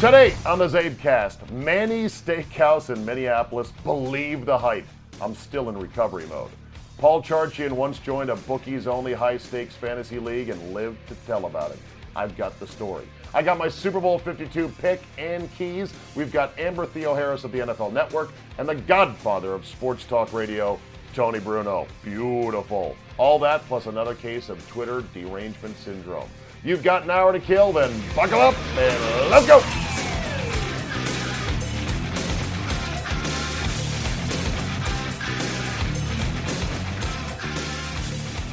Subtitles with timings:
[0.00, 3.70] Today on the CzabeCast, Manny's Steakhouse in Minneapolis.
[3.84, 4.86] Believe the hype.
[5.20, 6.50] I'm still in recovery mode.
[6.96, 11.44] Paul Charchian once joined a bookies only high stakes fantasy league and lived to tell
[11.44, 11.78] about it.
[12.16, 13.06] I've got the story.
[13.34, 15.92] I got my Super Bowl 52 pick and keys.
[16.16, 20.80] We've got Amber Theoharris of the NFL Network and the godfather of sports talk radio,
[21.12, 21.86] Tony Bruno.
[22.02, 22.96] Beautiful.
[23.18, 26.30] All that plus another case of Twitter derangement syndrome.
[26.62, 29.62] You've got an hour to kill, then buckle up and let's go.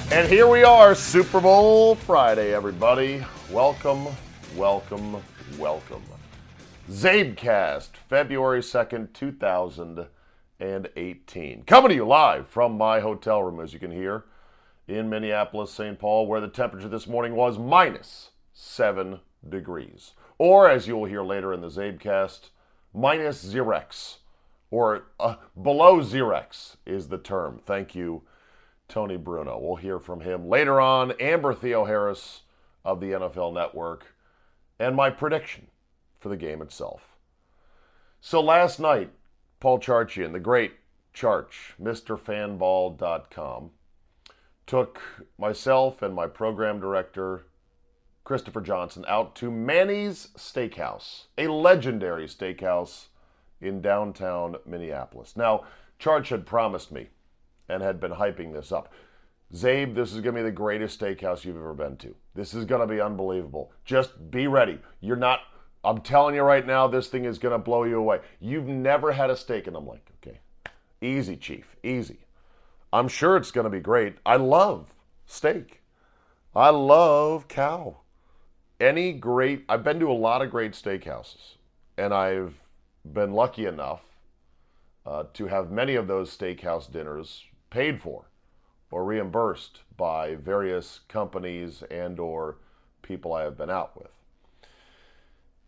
[0.09, 3.25] And here we are, Super Bowl Friday, everybody.
[3.51, 4.07] Welcome,
[4.55, 5.17] welcome,
[5.59, 6.01] welcome.
[6.89, 11.63] CzabeCast, February 2nd, 2018.
[11.63, 14.23] Coming to you live from my hotel room, as you can hear,
[14.87, 15.99] in Minneapolis, St.
[15.99, 20.13] Paul, where the temperature this morning was minus 7 degrees.
[20.37, 22.49] Or, as you'll hear later in the CzabeCast,
[22.93, 24.17] minus Xerex,
[24.71, 27.59] or uh, below Xerex is the term.
[27.65, 28.23] Thank you
[28.87, 29.57] Tony Bruno.
[29.59, 31.11] We'll hear from him later on.
[31.19, 32.41] Amber Theoharris
[32.85, 34.13] of the NFL Network,
[34.79, 35.67] and my prediction
[36.19, 37.17] for the game itself.
[38.21, 39.11] So last night,
[39.59, 40.73] Paul Charchian, the great
[41.13, 43.71] Charch, MrFanball.com,
[44.67, 45.01] took
[45.39, 47.47] myself and my program director,
[48.23, 53.05] Christopher Johnson, out to Manny's Steakhouse, a legendary steakhouse
[53.61, 55.35] in downtown Minneapolis.
[55.35, 55.63] Now,
[55.99, 57.07] Charch had promised me
[57.69, 58.93] and had been hyping this up.
[59.53, 62.13] Czabe, this is going to be the greatest steakhouse you've ever been to.
[62.35, 63.71] This is going to be unbelievable.
[63.85, 64.77] Just be ready.
[64.99, 65.39] You're not,
[65.85, 68.19] I'm telling you right now, this thing is going to blow you away.
[68.41, 69.67] You've never had a steak.
[69.67, 70.39] And I'm like, okay,
[71.01, 72.26] easy, Chief, easy.
[72.91, 74.15] I'm sure it's going to be great.
[74.25, 74.93] I love
[75.25, 75.81] steak.
[76.55, 77.97] I love cow.
[78.79, 81.55] Any great, I've been to a lot of great steakhouses,
[81.97, 82.61] and I've
[83.03, 84.03] been lucky enough
[85.05, 88.25] uh, to have many of those steakhouse dinners paid for
[88.91, 92.57] or reimbursed by various companies and or
[93.01, 94.11] people I have been out with.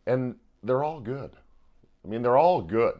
[0.06, 1.32] And they're all good.
[2.04, 3.00] I mean, they're all good.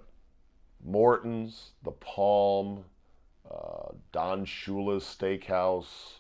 [0.84, 2.86] Morton's, The Palm,
[3.52, 6.20] uh, Don Shula's Steakhouse,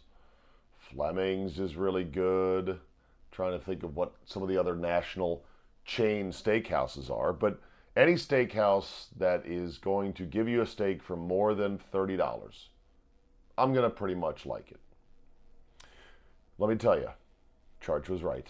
[0.78, 2.70] Fleming's is really good.
[2.70, 2.80] I'm
[3.32, 5.44] trying to think of what some of the other national
[5.86, 7.60] chain steakhouses are, but
[7.96, 12.68] any steakhouse that is going to give you a steak for more than $30,
[13.58, 14.80] I'm going to pretty much like it.
[16.58, 17.10] Let me tell you,
[17.84, 18.48] Charch was right.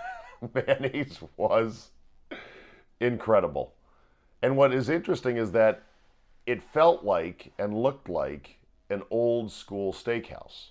[0.54, 1.90] Manny's was
[3.00, 3.74] incredible.
[4.42, 5.82] And what is interesting is that
[6.46, 8.58] it felt like and looked like
[8.88, 10.70] an old school steakhouse.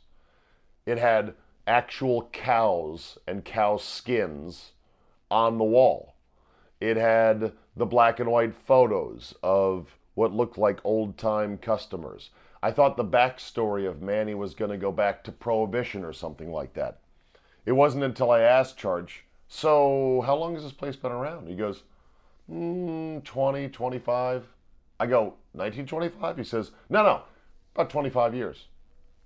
[0.85, 1.34] It had
[1.68, 4.72] actual cows and cow skins
[5.29, 6.16] on the wall.
[6.79, 12.29] It had the black and white photos of what looked like old time customers.
[12.62, 16.52] I thought the backstory of Manny was going to go back to Prohibition or something
[16.52, 17.00] like that.
[17.66, 21.47] It wasn't until I asked Charch, so how long has this place been around?
[21.47, 21.84] He goes,
[22.52, 24.46] mm, 20, 25.
[24.99, 26.37] I go, 1925?
[26.37, 27.21] He says, no, no,
[27.73, 28.65] about 25 years.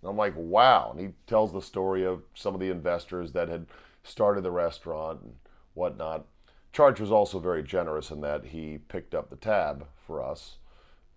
[0.01, 0.91] And I'm like, wow.
[0.91, 3.66] And he tells the story of some of the investors that had
[4.03, 5.34] started the restaurant and
[5.73, 6.25] whatnot.
[6.73, 10.57] Charch was also very generous in that he picked up the tab for us.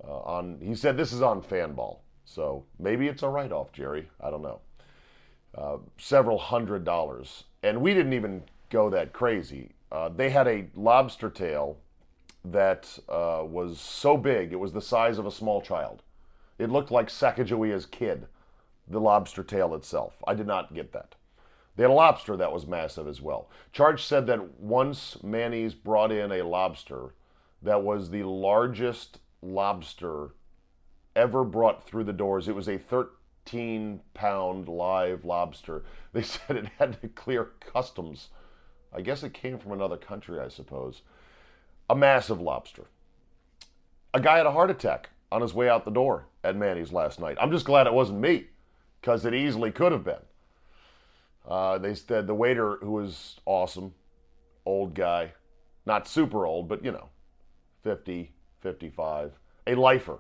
[0.07, 4.11] Uh, on he said this is on Fanball, so maybe it's a write-off, Jerry.
[4.21, 4.61] I don't know.
[5.57, 9.73] Uh, several hundred dollars, and we didn't even go that crazy.
[9.91, 11.79] Uh, they had a lobster tail
[12.53, 16.03] that uh, was so big it was the size of a small child.
[16.59, 18.27] It looked like Sacagawea's kid,
[18.89, 20.23] the lobster tail itself.
[20.27, 21.15] I did not get that.
[21.77, 23.51] They had a lobster that was massive as well.
[23.75, 27.13] Charch said that once Manny's brought in a lobster
[27.63, 30.31] that was the largest lobster
[31.15, 32.49] ever brought through the doors.
[32.49, 35.85] It was a 13 pound live lobster.
[36.13, 38.29] They said it had to clear customs.
[38.93, 41.03] I guess it came from another country, I suppose.
[41.89, 42.87] A massive lobster.
[44.13, 47.21] A guy had a heart attack on his way out the door at Manny's last
[47.21, 47.37] night.
[47.41, 48.47] I'm just glad it wasn't me,
[49.01, 50.23] because it easily could have been.
[51.47, 53.95] Uh, they said the waiter, who was awesome,
[54.65, 55.33] old guy,
[55.85, 57.09] not super old, but you know,
[57.85, 59.33] 50, 55,
[59.67, 60.19] a lifer,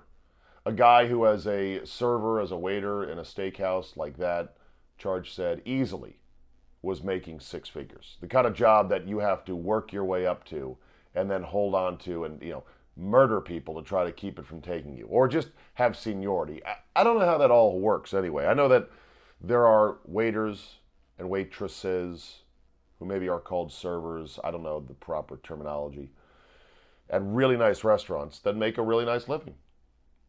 [0.64, 4.56] a guy who, as a server, as a waiter in a steakhouse like that,
[5.00, 6.18] Charch said easily
[6.82, 8.16] was making six figures.
[8.20, 10.76] The kind of job that you have to work your way up to
[11.16, 12.64] and then hold on to and, you know,
[12.96, 16.62] murder people to try to keep it from taking you or just have seniority.
[16.64, 18.46] I, I don't know how that all works anyway.
[18.46, 18.88] I know that
[19.40, 20.76] there are waiters
[21.18, 22.42] and waitresses
[22.98, 26.10] who maybe are called servers, I don't know the proper terminology,
[27.10, 29.54] at really nice restaurants that make a really nice living.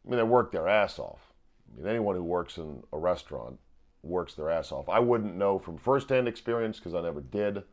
[0.05, 1.33] I mean, they work their ass off.
[1.71, 3.59] I mean, anyone who works in a restaurant
[4.03, 4.89] works their ass off.
[4.89, 7.63] I wouldn't know from firsthand experience because I never did,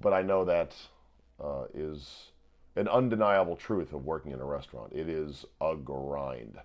[0.00, 0.74] but I know that
[1.42, 2.30] uh, is
[2.76, 4.92] an undeniable truth of working in a restaurant.
[4.92, 6.58] It is a grind.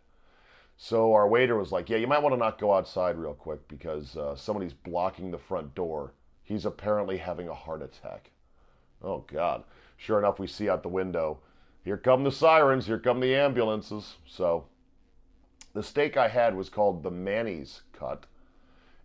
[0.77, 3.67] So our waiter was like, "Yeah, you might want to not go outside real quick
[3.67, 6.13] because uh, somebody's blocking the front door.
[6.43, 8.31] He's apparently having a heart attack."
[9.01, 9.63] Oh God!
[9.97, 11.39] Sure enough, we see out the window.
[11.83, 12.87] Here come the sirens.
[12.87, 14.15] Here come the ambulances.
[14.25, 14.65] So
[15.73, 18.25] the steak I had was called the Manny's cut,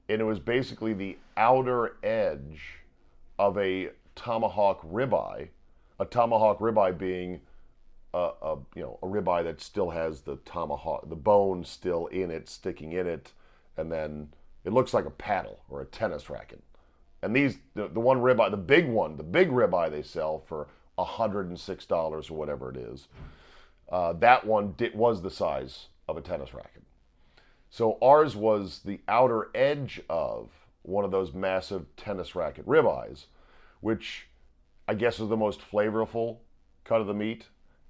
[0.08, 2.80] and it was basically the outer edge
[3.38, 5.48] of a tomahawk ribeye.
[6.00, 7.42] A tomahawk ribeye being
[8.12, 12.30] a, a, you know a ribeye that still has the tomahawk the bone still in
[12.30, 13.32] it sticking in it
[13.76, 14.30] and then
[14.64, 16.62] it looks like a paddle or a tennis racket.
[17.22, 20.68] And these the, the one ribeye the big one the big ribeye they sell for
[20.98, 23.08] $106 or whatever it is
[23.90, 26.82] uh, that one did, was the size of a tennis racket.
[27.70, 30.50] So ours was the outer edge of
[30.82, 33.26] one of those massive tennis racket ribeyes
[33.80, 34.26] which
[34.90, 36.38] i guess is the most flavorful
[36.84, 37.46] cut of the meat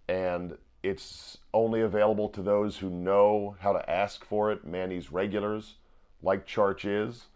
[0.08, 4.64] and it's only available to those who know how to ask for it.
[4.64, 5.75] Manny's regulars,
[6.23, 7.26] like Charch is.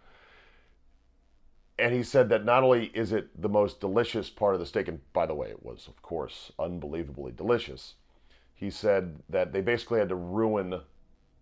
[1.78, 4.88] And he said that not only is it the most delicious part of the steak,
[4.88, 7.94] and by the way, it was, of course, unbelievably delicious.
[8.54, 10.80] He said that they basically had to ruin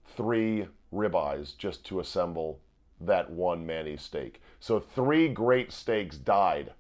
[0.07, 2.61] three ribeyes just to assemble
[3.01, 4.41] that one Manny steak.
[4.59, 6.73] So three great steaks died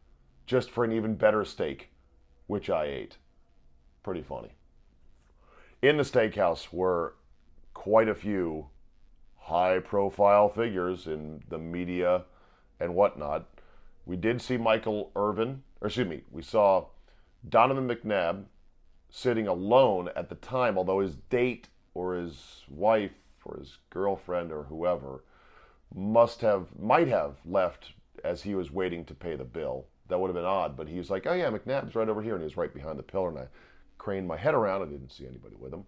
[0.46, 1.90] just for an even better steak,
[2.46, 3.16] which I ate
[4.02, 4.54] pretty funny.
[5.80, 7.14] In the steakhouse were
[7.74, 8.66] quite a few
[9.36, 12.24] high profile figures in the media
[12.80, 13.48] and whatnot.
[14.06, 16.86] We did see Michael Irvin, or excuse me, we saw
[17.48, 18.44] Donovan McNabb
[19.10, 23.12] sitting alone at the time, although his date or his wife
[23.44, 25.24] or his girlfriend or whoever
[25.94, 27.92] must have, might have left
[28.24, 29.86] as he was waiting to pay the bill.
[30.08, 32.34] That would have been odd, but he was like, oh yeah, McNabb's right over here,
[32.34, 33.30] and he was right behind the pillar.
[33.30, 33.46] And I
[33.98, 34.82] craned my head around.
[34.82, 35.84] I didn't see anybody with him.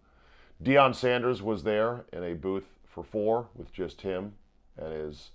[0.62, 4.34] Deion Sanders was there in a booth for four with just him
[4.78, 5.30] and his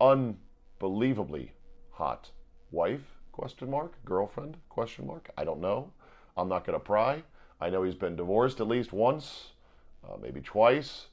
[0.00, 1.52] unbelievably
[1.92, 2.30] hot
[2.70, 5.90] wife question mark girlfriend question mark i don't know
[6.36, 7.22] i'm not going to pry
[7.60, 9.48] i know he's been divorced at least once
[10.04, 11.06] uh, maybe twice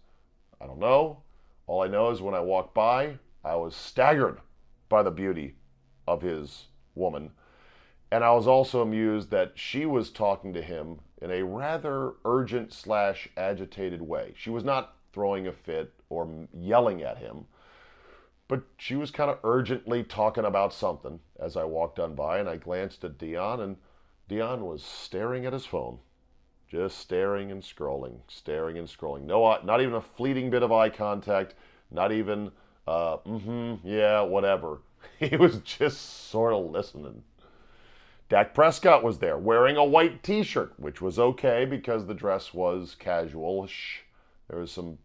[0.60, 1.18] i don't know
[1.66, 4.40] all i know is when i walked by i was staggered
[4.88, 5.56] by the beauty
[6.08, 6.66] of his
[6.96, 7.32] woman
[8.12, 12.74] and I was also amused that she was talking to him in a rather urgent
[12.74, 14.34] slash agitated way.
[14.36, 17.46] She was not throwing a fit or yelling at him,
[18.50, 22.50] but she was kind of urgently talking about something as I walked on by, and
[22.50, 23.78] I glanced at Deion and
[24.30, 26.00] Deion was staring at his phone,
[26.68, 29.24] just staring and scrolling, staring and scrolling.
[29.24, 31.54] No, not even a fleeting bit of eye contact,
[31.90, 32.52] not even,
[32.88, 34.80] uh, mm-hmm, yeah, whatever.
[35.20, 37.24] He was just sort of listening.
[38.28, 42.54] Dak Prescott was there wearing a white t shirt, which was okay because the dress
[42.54, 43.68] was casual.
[44.48, 44.98] There was some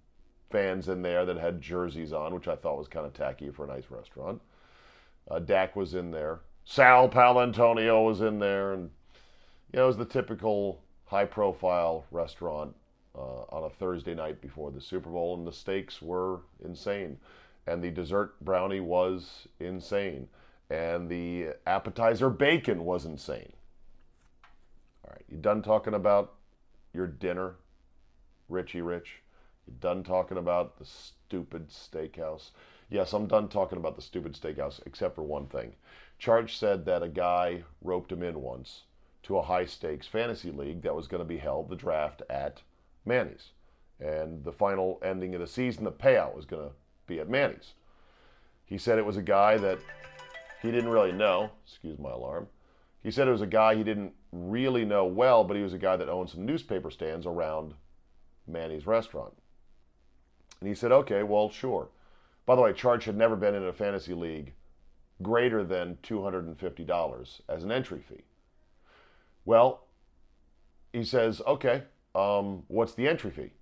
[0.50, 3.64] fans in there that had jerseys on, which I thought was kind of tacky for
[3.64, 4.40] a nice restaurant.
[5.30, 6.40] Uh, Dak was in there.
[6.64, 8.72] Sal Paolantonio was in there.
[8.72, 8.90] And,
[9.72, 12.74] you know, it was the typical high profile restaurant
[13.16, 17.18] uh, on a Thursday night before the Super Bowl, and the steaks were insane.
[17.66, 20.28] And the dessert brownie was insane
[20.70, 23.52] and the appetizer bacon was insane.
[25.04, 26.34] All right, you done talking about
[26.92, 27.56] your dinner,
[28.48, 29.22] Richie Rich?
[29.66, 32.50] You done talking about the stupid steakhouse?
[32.88, 35.74] Yes, I'm done talking about the stupid steakhouse, except for one thing.
[36.20, 38.82] Charch said that a guy roped him in once
[39.24, 42.62] to a high stakes fantasy league that was going to be held, the draft at
[43.04, 43.50] Manny's.
[43.98, 46.74] And the final ending of the season, the payout was going to
[47.06, 47.74] be at Manny's.
[48.64, 49.78] He said it was a guy that
[50.62, 51.50] he didn't really know.
[51.64, 52.48] Excuse my alarm.
[53.02, 55.78] He said it was a guy he didn't really know well, but he was a
[55.78, 57.74] guy that owned some newspaper stands around
[58.46, 59.34] Manny's restaurant.
[60.60, 61.88] And he said, okay, well, sure.
[62.46, 64.54] By the way, Charch had never been in a fantasy league
[65.22, 68.24] greater than $250 as an entry fee.
[69.44, 69.86] Well,
[70.92, 71.82] he says, okay,
[72.14, 73.52] um, what's the entry fee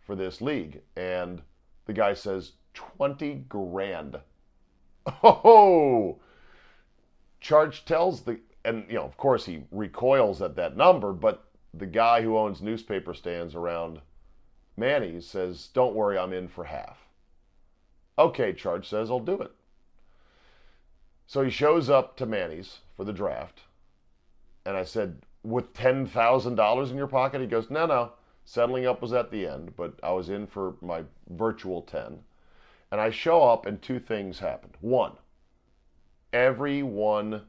[0.00, 0.80] for this league?
[0.96, 1.42] And
[1.86, 4.20] the guy says, 20 grand.
[5.22, 6.20] Oh,
[7.42, 11.86] Charch tells the, and you know, of course, he recoils at that number, but the
[11.86, 14.00] guy who owns newspaper stands around
[14.76, 16.98] Manny's says, Don't worry, I'm in for half.
[18.18, 19.52] Okay, Charch says, I'll do it.
[21.26, 23.62] So he shows up to Manny's for the draft.
[24.64, 27.40] And I said, with $10,000 in your pocket?
[27.40, 28.12] He goes, no, no.
[28.44, 32.18] Settling up was at the end, but I was in for my virtual 10.
[32.92, 34.76] And I show up, and two things happened.
[34.82, 35.12] One,
[36.30, 37.44] everyone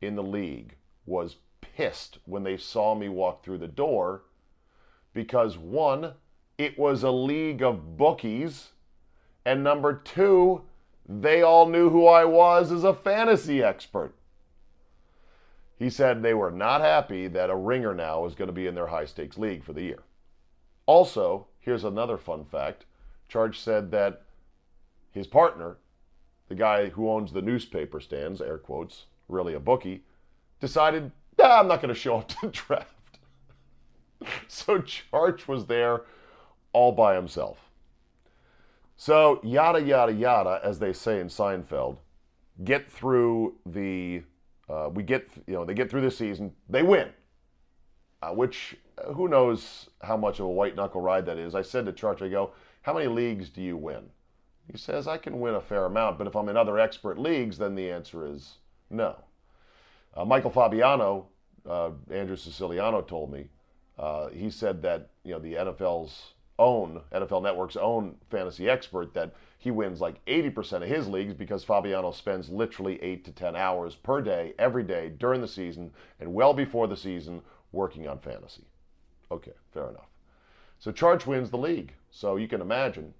[0.00, 4.22] in the league was pissed when they saw me walk through the door
[5.12, 6.14] because one,
[6.56, 8.70] it was a league of bookies,
[9.44, 10.62] and number two,
[11.06, 14.14] they all knew who I was as a fantasy expert.
[15.76, 18.74] He said they were not happy that a ringer now was going to be in
[18.74, 20.02] their high stakes league for the year.
[20.86, 22.86] Also, here's another fun fact
[23.30, 24.22] Charch said that
[25.18, 25.76] his partner,
[26.48, 30.04] the guy who owns the newspaper stands, air quotes, really a bookie,
[30.60, 33.18] decided, nah, I'm not going to show up to the draft.
[34.48, 36.02] so Charch was there
[36.72, 37.58] all by himself.
[38.96, 41.98] So, yada, yada, yada, as they say in Seinfeld,
[42.64, 44.22] get through the,
[44.68, 47.10] uh, we get, you know, they get through the season, they win,
[48.22, 51.54] uh, which uh, who knows how much of a white knuckle ride that is.
[51.54, 52.50] I said to Charch, I go,
[52.82, 54.10] how many leagues do you win?
[54.70, 57.58] He says, I can win a fair amount, but if I'm in other expert leagues,
[57.58, 58.56] then the answer is
[58.90, 59.16] no.
[60.14, 61.28] Uh, Michael Fabiano,
[61.68, 63.48] uh, Andrew Siciliano told me,
[63.98, 69.34] uh, he said that you know the NFL's own NFL Network's own fantasy expert that
[69.58, 73.94] he wins like 80% of his leagues because Fabiano spends literally 8 to 10 hours
[73.94, 78.64] per day every day during the season and well before the season working on fantasy.
[79.30, 80.08] Okay, fair enough.
[80.78, 81.94] So Charch wins the league.
[82.10, 83.14] So you can imagine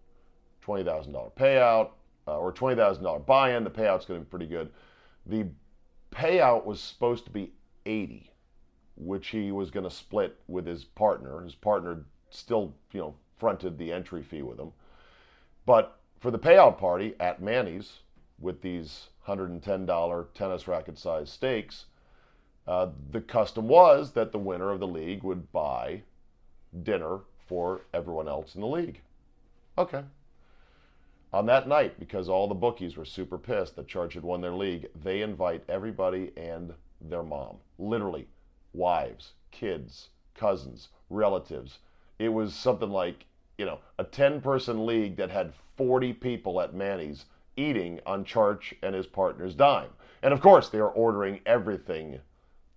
[0.68, 1.90] $20,000 payout
[2.26, 4.70] uh, or $20,000 buy-in, the payout's going to be pretty good.
[5.26, 5.46] The
[6.12, 7.52] payout was supposed to be
[7.87, 8.30] 80
[8.98, 11.42] which he was going to split with his partner.
[11.42, 14.72] His partner still, you know, fronted the entry fee with him.
[15.64, 18.00] But for the payout party at Manny's
[18.40, 21.87] with these $110 tennis racket size stakes,
[22.66, 26.02] uh, the custom was that the winner of the league would buy
[26.82, 29.00] dinner for everyone else in the league.
[29.78, 30.02] Okay.
[31.32, 34.54] On that night, because all the bookies were super pissed that Charch had won their
[34.54, 37.58] league, they invite everybody and their mom.
[37.78, 38.28] Literally,
[38.73, 41.80] wives, kids, cousins, relatives.
[42.18, 43.26] It was something like,
[43.58, 48.73] you know, a 10 person league that had 40 people at Manny's eating on Charch
[48.82, 49.90] and his partner's dime.
[50.23, 52.20] And of course, they are ordering everything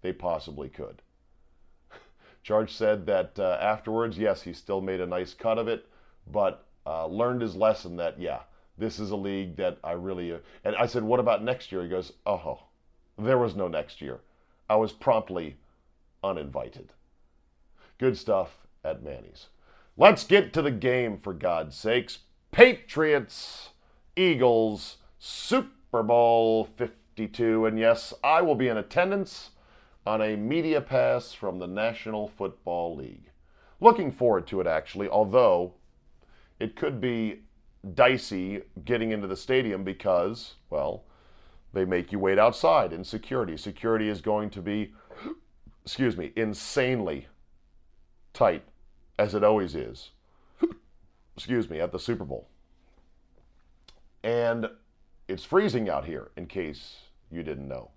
[0.02, 1.02] they possibly could.
[2.46, 5.88] Charch said that uh, afterwards, yes, he still made a nice cut of it,
[6.30, 8.40] but uh, learned his lesson that, yeah,
[8.78, 10.34] this is a league that I really.
[10.34, 11.84] Uh, and I said, what about next year?
[11.84, 12.64] He goes, oh,
[13.18, 14.20] there was no next year.
[14.70, 15.58] I was promptly
[16.24, 16.94] uninvited.
[17.98, 19.48] Good stuff at Manny's.
[19.98, 22.20] Let's get to the game, for God's sakes.
[22.52, 23.70] Patriots,
[24.16, 27.66] Eagles, Super Bowl 52.
[27.66, 29.52] And yes, I will be in attendance
[30.06, 33.30] on a media pass from the National Football League.
[33.80, 35.74] Looking forward to it, actually, although
[36.62, 37.42] it could be
[37.94, 41.04] dicey getting into the stadium because, well,
[41.74, 43.58] they make you wait outside in security.
[43.58, 44.94] Security is going to be
[45.84, 47.28] excuse me, insanely
[48.34, 48.64] tight,
[49.18, 50.12] as it always is,
[51.36, 52.48] excuse me, at the Super Bowl.
[54.24, 54.68] And
[55.28, 56.98] it's freezing out here, in case
[57.32, 57.92] you didn't know.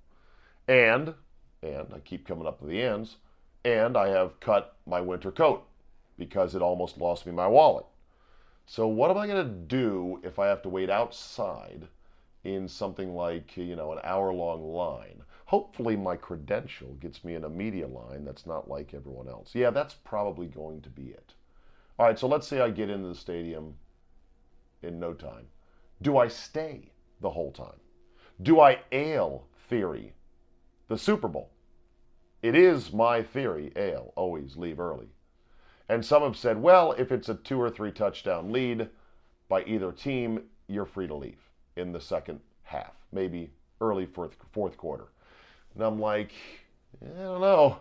[0.66, 1.14] And,
[1.62, 3.16] and I keep coming up to the ends,
[3.64, 5.66] and I have cut my winter coat
[6.18, 7.84] because it almost lost me my wallet.
[8.66, 11.86] So, what am I going to do if I have to wait outside
[12.44, 15.22] in something like, you know, an hour long line?
[15.46, 19.54] Hopefully, my credential gets me in a media line that's not like everyone else.
[19.54, 21.34] Yeah, that's probably going to be it.
[21.98, 23.74] All right, so let's say I get into the stadium
[24.82, 25.46] in no time.
[26.02, 26.90] Do I stay
[27.20, 27.78] the whole time?
[28.42, 30.14] Do I ale theory
[30.88, 31.50] the Super Bowl?
[32.42, 35.08] It is my theory, ale, always leave early.
[35.88, 38.88] And some have said, well, if it's a two or three touchdown lead
[39.48, 41.38] by either team, you're free to leave
[41.76, 43.50] in the second half, maybe
[43.80, 45.08] early fourth, fourth quarter.
[45.74, 46.32] And I'm like,
[47.02, 47.78] I don't know.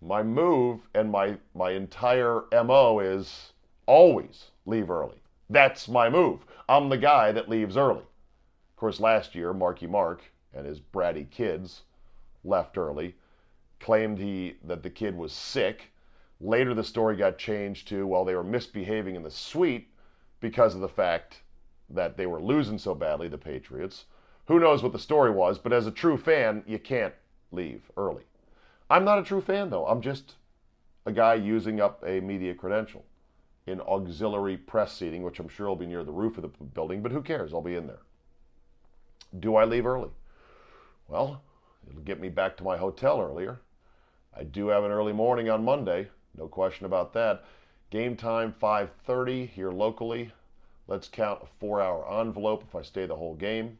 [0.00, 3.52] My move and my my entire MO is
[3.86, 5.22] always leave early.
[5.48, 6.40] That's my move.
[6.68, 8.00] I'm the guy that leaves early.
[8.00, 10.22] Of course, last year, Marky Mark
[10.52, 11.82] and his bratty kids
[12.44, 13.14] left early,
[13.78, 15.91] claimed he that the kid was sick.
[16.42, 19.88] Later, the story got changed to well, they were misbehaving in the suite
[20.40, 21.42] because of the fact
[21.88, 24.06] that they were losing so badly, the Patriots.
[24.46, 27.14] Who knows what the story was, but as a true fan, you can't
[27.52, 28.24] leave early.
[28.90, 29.86] I'm not a true fan, though.
[29.86, 30.34] I'm just
[31.06, 33.04] a guy using up a media credential
[33.64, 37.02] in auxiliary press seating, which I'm sure will be near the roof of the building,
[37.02, 37.54] but who cares?
[37.54, 38.02] I'll be in there.
[39.38, 40.10] Do I leave early?
[41.06, 41.42] Well,
[41.88, 43.60] it'll get me back to my hotel earlier.
[44.36, 47.44] I do have an early morning on Monday, no question about that.
[47.90, 50.32] Game time 5:30 here locally.
[50.88, 53.78] Let's count a four-hour envelope if I stay the whole game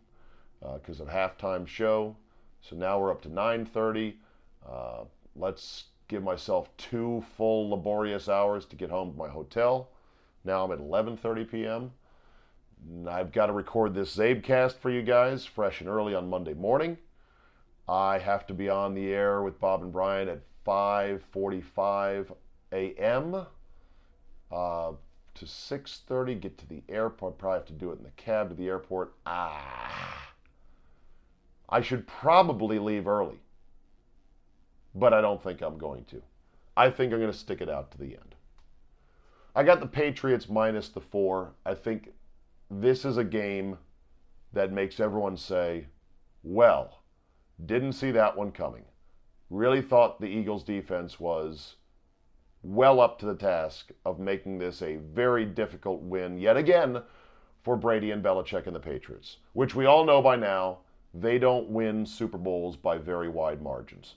[0.61, 2.17] because uh, of halftime show.
[2.61, 4.15] So now we're up to 9:30.
[4.69, 5.05] Uh,
[5.35, 9.89] let's give myself two full laborious hours to get home to my hotel.
[10.45, 11.93] Now I'm at 11:30 p.m.
[13.09, 16.99] I've got to record this CzabeCast for you guys, fresh and early on Monday morning.
[17.89, 22.35] I have to be on the air with Bob and Brian at 5:45
[22.73, 23.47] a.m.
[24.51, 24.93] Uh,
[25.35, 26.41] to 6:30.
[26.41, 27.39] Get to the airport.
[27.39, 29.15] Probably have to do it in the cab to the airport.
[29.27, 30.35] Ah,
[31.69, 33.41] I should probably leave early,
[34.95, 36.23] but I don't think I'm going to.
[36.77, 38.35] I think I'm going to stick it out to the end.
[39.55, 41.53] I got the Patriots minus the four.
[41.67, 42.13] I think
[42.71, 43.79] this is a game
[44.53, 45.87] that makes everyone say,
[46.43, 47.03] well,
[47.65, 48.85] didn't see that one coming.
[49.53, 51.77] Really thought the Eagles defense was
[52.63, 57.03] well up to the task of making this a very difficult win yet again
[57.63, 60.79] for Brady and Belichick and the Patriots, which we all know by now
[61.13, 64.15] they don't win Super Bowls by very wide margins.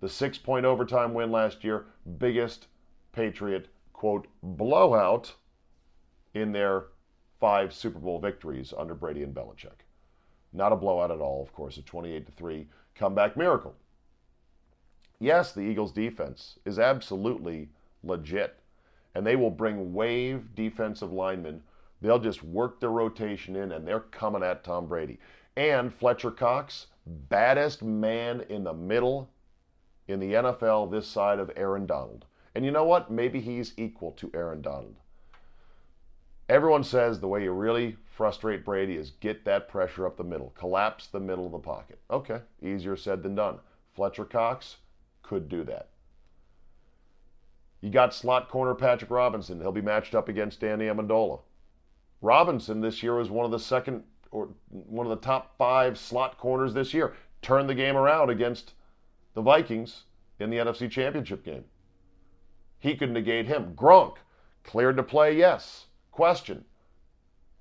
[0.00, 1.86] The six point overtime win last year,
[2.18, 2.66] biggest
[3.12, 5.34] Patriot, quote, blowout
[6.34, 6.86] in their
[7.38, 9.86] five Super Bowl victories under Brady and Belichick.
[10.52, 13.76] Not a blowout at all, of course, a 28 3 comeback miracle.
[15.18, 17.70] Yes, the Eagles' defense is absolutely
[18.02, 18.58] legit,
[19.14, 21.62] and they will bring wave defensive linemen.
[22.02, 25.18] They'll just work their rotation in, and they're coming at Tom Brady.
[25.56, 29.30] And Fletcher Cox, baddest man in the middle
[30.06, 32.26] in the NFL this side of Aaron Donald.
[32.54, 33.10] And you know what?
[33.10, 34.96] Maybe he's equal to Aaron Donald.
[36.48, 40.52] Everyone says the way you really frustrate Brady is get that pressure up the middle,
[40.56, 41.98] collapse the middle of the pocket.
[42.10, 43.58] Okay, easier said than done.
[43.94, 44.76] Fletcher Cox
[45.26, 45.88] could do that.
[47.80, 49.60] You got slot corner Patrick Robinson.
[49.60, 51.40] He'll be matched up against Danny Amendola.
[52.20, 56.38] Robinson this year was one of the second or one of the top five slot
[56.38, 57.14] corners this year.
[57.42, 58.72] Turned the game around against
[59.34, 60.04] the Vikings
[60.38, 61.64] in the NFC Championship game.
[62.78, 63.74] He could negate him.
[63.74, 64.16] Gronk,
[64.64, 65.86] cleared to play, yes.
[66.10, 66.64] Question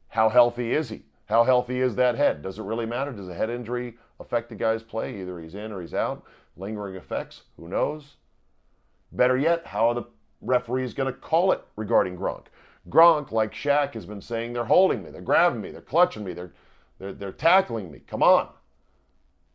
[0.10, 1.04] How healthy is he?
[1.26, 2.42] How healthy is that head?
[2.42, 3.12] Does it really matter?
[3.12, 5.20] Does a head injury affect the guy's play?
[5.20, 6.24] Either he's in or he's out.
[6.58, 7.44] Lingering effects?
[7.58, 8.16] Who knows?
[9.12, 10.06] Better yet, how are the
[10.42, 12.46] referees going to call it regarding Gronk?
[12.90, 16.34] Gronk, like Shaq, has been saying they're holding me, they're grabbing me, they're clutching me,
[16.34, 16.54] they're,
[17.00, 18.02] they're, they're tackling me.
[18.08, 18.50] Come on.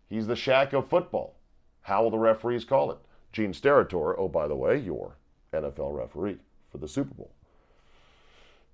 [0.08, 1.36] He's the Shaq of football.
[1.82, 2.98] How will the referees call it?
[3.32, 5.16] Gene Steratore, oh, by the way, your
[5.52, 6.38] NFL referee
[6.70, 7.30] for the Super Bowl.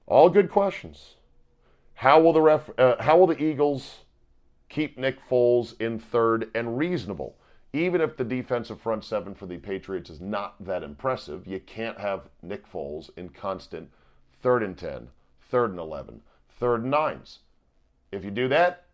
[0.06, 1.14] All good questions.
[1.94, 4.04] How will the ref, uh, how will the Eagles
[4.68, 7.36] keep Nick Foles in third and reasonable?
[7.72, 11.98] Even if the defensive front seven for the Patriots is not that impressive, you can't
[11.98, 13.90] have Nick Foles in constant
[14.40, 15.08] third and 10,
[15.50, 17.40] third and 11, third and nines.
[18.12, 18.84] If you do that,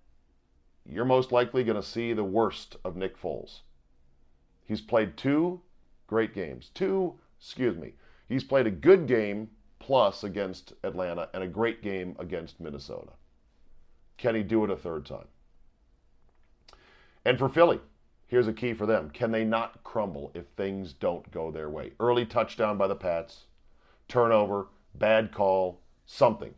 [0.84, 3.60] you're most likely going to see the worst of Nick Foles.
[4.64, 5.60] He's played two
[6.06, 6.70] great games.
[6.74, 7.92] Two, excuse me.
[8.28, 13.12] He's played a good game plus against Atlanta and a great game against Minnesota.
[14.16, 15.26] Can he do it a third time?
[17.24, 17.80] And for Philly,
[18.32, 19.10] here's a key for them.
[19.10, 21.92] Can they not crumble if things don't go their way?
[22.00, 23.44] Early touchdown by the Pats,
[24.08, 26.54] turnover, bad call, something.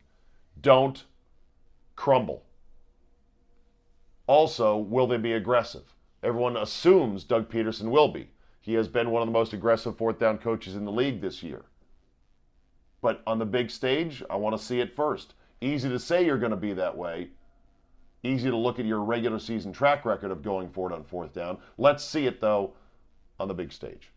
[0.61, 1.03] Don't
[1.97, 2.45] crumble.
[4.25, 5.93] Also, will they be aggressive?
[6.23, 8.29] Everyone assumes Doug Pederson will be.
[8.61, 11.43] He has been one of the most aggressive fourth down coaches in the league this
[11.43, 11.65] year.
[13.01, 15.33] But on the big stage, I want to see it first.
[15.59, 17.31] Easy to say you're going to be that way.
[18.25, 21.31] Easy to look at your regular season track record of going for it on fourth
[21.33, 21.59] down.
[21.77, 22.73] Let's see it, though,
[23.39, 24.09] on the big stage.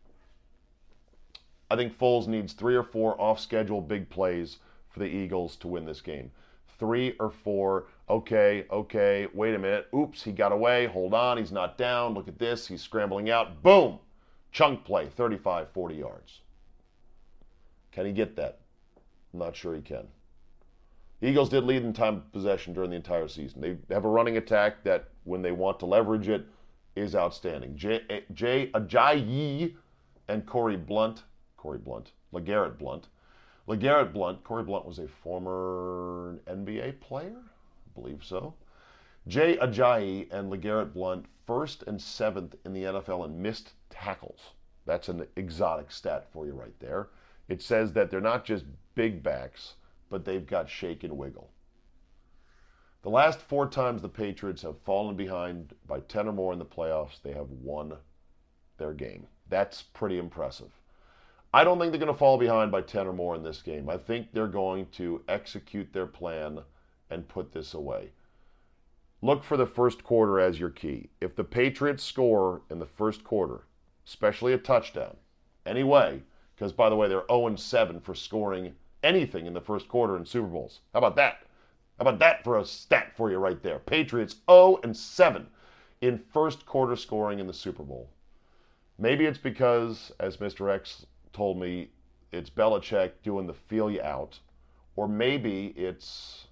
[1.70, 5.68] I think Foles needs three or four off schedule big plays for the Eagles to
[5.68, 6.30] win this game.
[6.78, 9.88] Three or four, okay, okay, wait a minute.
[9.94, 10.86] Oops, he got away.
[10.86, 12.14] Hold on, he's not down.
[12.14, 12.66] Look at this.
[12.66, 13.62] He's scrambling out.
[13.62, 13.98] Boom!
[14.52, 16.40] Chunk play, 35, 40 yards.
[17.92, 18.60] Can he get that?
[19.34, 20.08] I'm not sure he can.
[21.20, 23.60] The Eagles did lead in time of possession during the entire season.
[23.60, 26.46] They have a running attack that, when they want to leverage it,
[26.94, 27.76] is outstanding.
[27.76, 29.74] Jay, eh, Jay Ajayi
[30.28, 31.24] and Corey Blunt,
[31.56, 33.08] Corey Blunt, LeGarrette Blunt.
[33.66, 38.54] LeGarrette Blunt, Corey Blunt was a former NBA player, I believe so.
[39.26, 44.52] Jay Ajayi and LeGarrette Blunt, first and seventh in the NFL in missed tackles.
[44.86, 47.08] That's an exotic stat for you right there.
[47.48, 49.74] It says that they're not just big backs,
[50.08, 51.50] but they've got shake and wiggle.
[53.02, 56.64] The last four times the Patriots have fallen behind by 10 or more in the
[56.64, 57.94] playoffs, they have won
[58.76, 59.26] their game.
[59.48, 60.72] That's pretty impressive.
[61.52, 63.88] I don't think they're going to fall behind by 10 or more in this game.
[63.88, 66.60] I think they're going to execute their plan
[67.08, 68.10] and put this away.
[69.22, 71.08] Look for the first quarter as your key.
[71.20, 73.62] If the Patriots score in the first quarter,
[74.06, 75.16] especially a touchdown,
[75.64, 76.22] anyway,
[76.54, 80.26] because by the way, they're 0 7 for scoring anything in the first quarter in
[80.26, 80.80] Super Bowls.
[80.92, 81.42] How about that?
[81.98, 83.78] How about that for a stat for you right there?
[83.78, 85.46] Patriots 0 and 7
[86.00, 88.10] in first quarter scoring in the Super Bowl.
[88.98, 90.72] Maybe it's because, as Mr.
[90.72, 91.90] X told me,
[92.32, 94.38] it's Belichick doing the feel you out,
[94.96, 96.46] or maybe it's,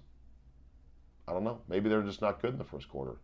[1.27, 3.17] I don't know, maybe they're just not good in the first quarter.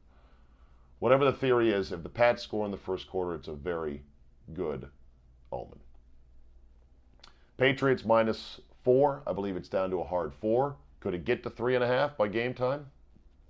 [0.99, 4.03] Whatever the theory is, if the Pats score in the first quarter, it's a very
[4.53, 4.87] good
[5.51, 5.79] omen.
[7.57, 9.23] Patriots minus four.
[9.25, 10.75] I believe it's down to a hard four.
[10.99, 12.85] Could it get to three and a half by game time?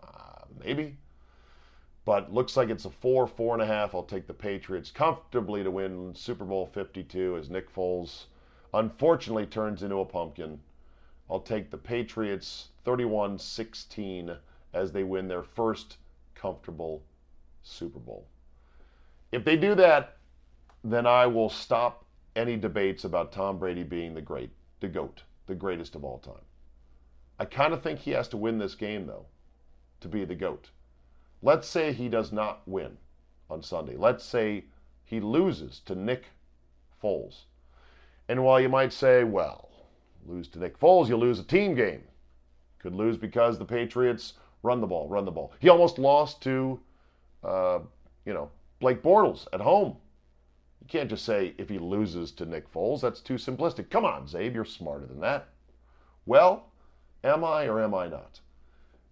[0.02, 0.98] Uh, maybe.
[2.06, 3.96] But looks like it's a four, four and a half.
[3.96, 8.26] I'll take the Patriots comfortably to win Super Bowl 52 as Nick Foles
[8.74, 10.60] unfortunately turns into a pumpkin.
[11.30, 14.36] I'll take the Patriots 31 16
[14.74, 15.98] as they win their first
[16.36, 17.04] comfortable
[17.62, 18.26] Super Bowl.
[19.32, 20.18] If they do that,
[20.84, 24.50] then I will stop any debates about Tom Brady being the great,
[24.84, 26.46] the GOAT, the greatest of all time.
[27.40, 29.26] I kind of think he has to win this game, though,
[30.02, 30.72] to be the GOAT.
[31.42, 32.98] Let's say he does not win
[33.50, 33.96] on Sunday.
[33.96, 34.66] Let's say
[35.06, 36.26] he loses to Nick
[37.02, 37.44] Foles.
[38.28, 39.70] And while you might say, well,
[40.28, 42.04] lose to Nick Foles, you lose a team game.
[42.80, 45.54] Could lose because the Patriots run the ball, run the ball.
[45.60, 46.78] He almost lost to,
[47.42, 47.80] uh,
[48.26, 49.96] you know, Blake Bortles at home.
[50.84, 53.00] You can't just say if he loses to Nick Foles.
[53.00, 53.90] That's too simplistic.
[53.90, 55.48] Come on, Czabe, you're smarter than that.
[56.26, 56.72] Well,
[57.24, 58.42] am I or am I not?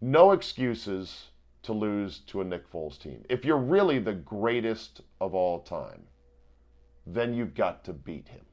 [0.01, 1.27] No excuses
[1.63, 3.23] to lose to a Nick Foles team.
[3.29, 6.03] If you're really the greatest of all time,
[7.07, 8.45] then you've got to beat him.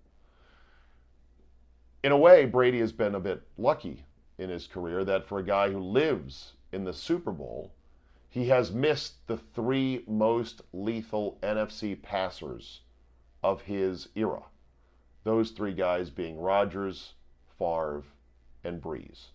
[2.04, 4.04] In a way, Brady has been a bit lucky
[4.38, 7.72] in his career that for a guy who lives in the Super Bowl,
[8.28, 12.82] he has missed the three most lethal NFC passers
[13.42, 14.42] of his era.
[15.24, 17.12] Those three guys being Rodgers,
[17.58, 18.04] Favre,
[18.64, 19.26] and Brees.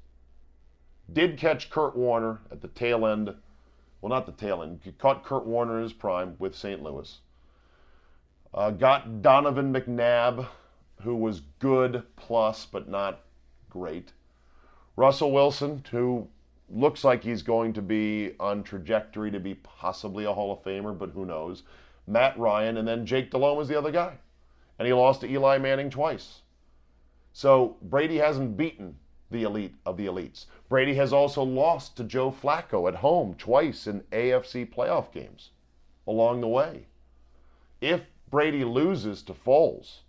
[1.11, 3.35] Did catch Kurt Warner at the tail end
[4.03, 4.81] well, not the tail end.
[4.99, 6.83] Caught Kurt Warner in his prime with St.
[6.83, 7.19] Louis.
[8.53, 10.45] Uh, got Donovan McNabb,
[11.03, 13.21] who was good plus, but not
[13.69, 14.11] great.
[14.97, 16.27] Russell Wilson, who
[16.69, 20.95] looks like he's going to be on trajectory to be possibly a Hall of Famer,
[20.95, 21.63] but who knows.
[22.07, 24.17] Matt Ryan, and then Jake Delhomme was the other guy.
[24.77, 26.41] And he lost to Eli Manning twice.
[27.31, 28.97] So Brady hasn't beaten
[29.31, 30.45] the elite of the elites.
[30.69, 35.51] Brady has also lost to Joe Flacco at home twice in AFC playoff games
[36.07, 36.85] along the way.
[37.81, 39.99] If Brady loses to Foles,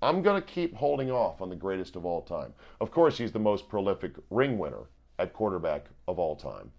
[0.00, 2.54] I'm going to keep holding off on the greatest of all time.
[2.80, 4.84] Of course, he's the most prolific ring winner
[5.18, 6.70] at quarterback of all time.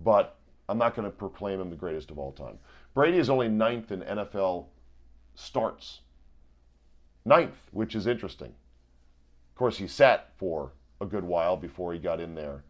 [0.00, 0.36] But
[0.68, 2.58] I'm not going to proclaim him the greatest of all time.
[2.94, 4.66] Brady is only ninth in NFL
[5.34, 6.00] starts.
[7.24, 8.48] Ninth, which is interesting.
[8.48, 12.64] Of course, he sat for a good while before he got in there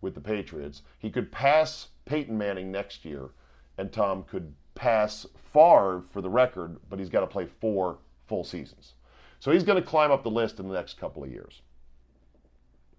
[0.00, 0.82] with the Patriots.
[0.98, 3.30] He could pass Peyton Manning next year,
[3.78, 8.44] and Tom could pass Favre for the record, but he's got to play four full
[8.44, 8.94] seasons.
[9.40, 11.62] So he's going to climb up the list in the next couple of years.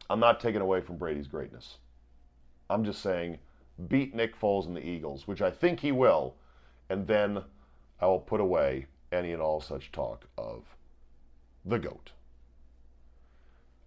[0.09, 1.77] I'm not taking away from Brady's greatness.
[2.69, 3.37] I'm just saying
[3.87, 6.35] beat Nick Foles and the Eagles, which I think he will,
[6.89, 7.43] and then
[7.99, 10.63] I will put away any and all such talk of
[11.65, 12.11] the GOAT.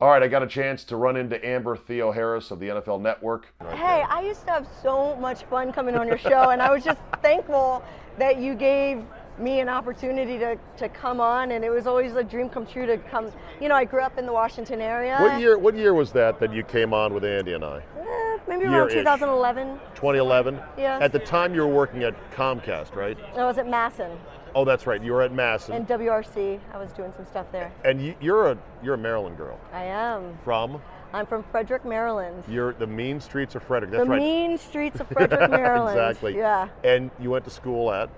[0.01, 3.55] All right, I got a chance to run into Amber Theoharris of the NFL Network.
[3.61, 4.11] Right hey, there.
[4.11, 7.01] I used to have so much fun coming on your show, and I was just
[7.23, 7.83] thankful
[8.19, 9.03] that you gave
[9.39, 12.87] me an opportunity to, to come on, and it was always a dream come true
[12.87, 13.31] to come.
[13.61, 15.17] You know, I grew up in the Washington area.
[15.21, 15.59] What year?
[15.59, 17.79] What year was that that you came on with Andy and I?
[17.99, 19.79] Uh, Maybe around 2011.
[19.95, 20.61] 2011.
[20.77, 20.99] Yeah.
[21.01, 23.17] At the time, you were working at Comcast, right?
[23.37, 24.17] I was at MASN.
[24.55, 25.03] Oh, that's right.
[25.03, 25.75] You were at MASN.
[25.75, 26.61] And WRC.
[26.73, 27.73] I was doing some stuff there.
[27.85, 29.59] And you, you're a you're a Maryland girl.
[29.73, 30.39] I am.
[30.45, 30.81] From?
[31.13, 32.45] I'm from Frederick, Maryland.
[32.49, 33.93] You're the mean streets of Frederick.
[33.93, 34.19] That's the right.
[34.19, 35.99] The mean streets of Frederick, Maryland.
[35.99, 36.37] exactly.
[36.37, 36.69] Yeah.
[36.83, 38.11] And you went to school at?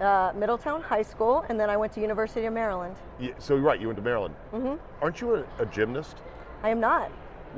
[0.00, 2.96] Uh, Middletown High School, and then I went to University of Maryland.
[3.20, 4.34] Yeah, so you're right, you went to Maryland.
[4.52, 4.74] Mm-hmm.
[5.00, 6.16] Aren't you a, a gymnast?
[6.64, 7.12] I am not.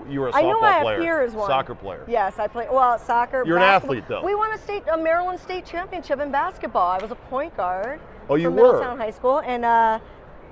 [0.09, 0.98] You were a softball I know I player.
[0.98, 1.48] appear as one.
[1.48, 2.04] Soccer player.
[2.09, 2.66] Yes, I play.
[2.70, 3.42] Well, soccer.
[3.46, 3.92] You're basketball.
[3.92, 4.24] an athlete, though.
[4.24, 6.88] We won a state, a Maryland state championship in basketball.
[6.88, 8.00] I was a point guard.
[8.28, 8.62] Oh, you from were.
[8.72, 9.98] Middletown High School, and uh,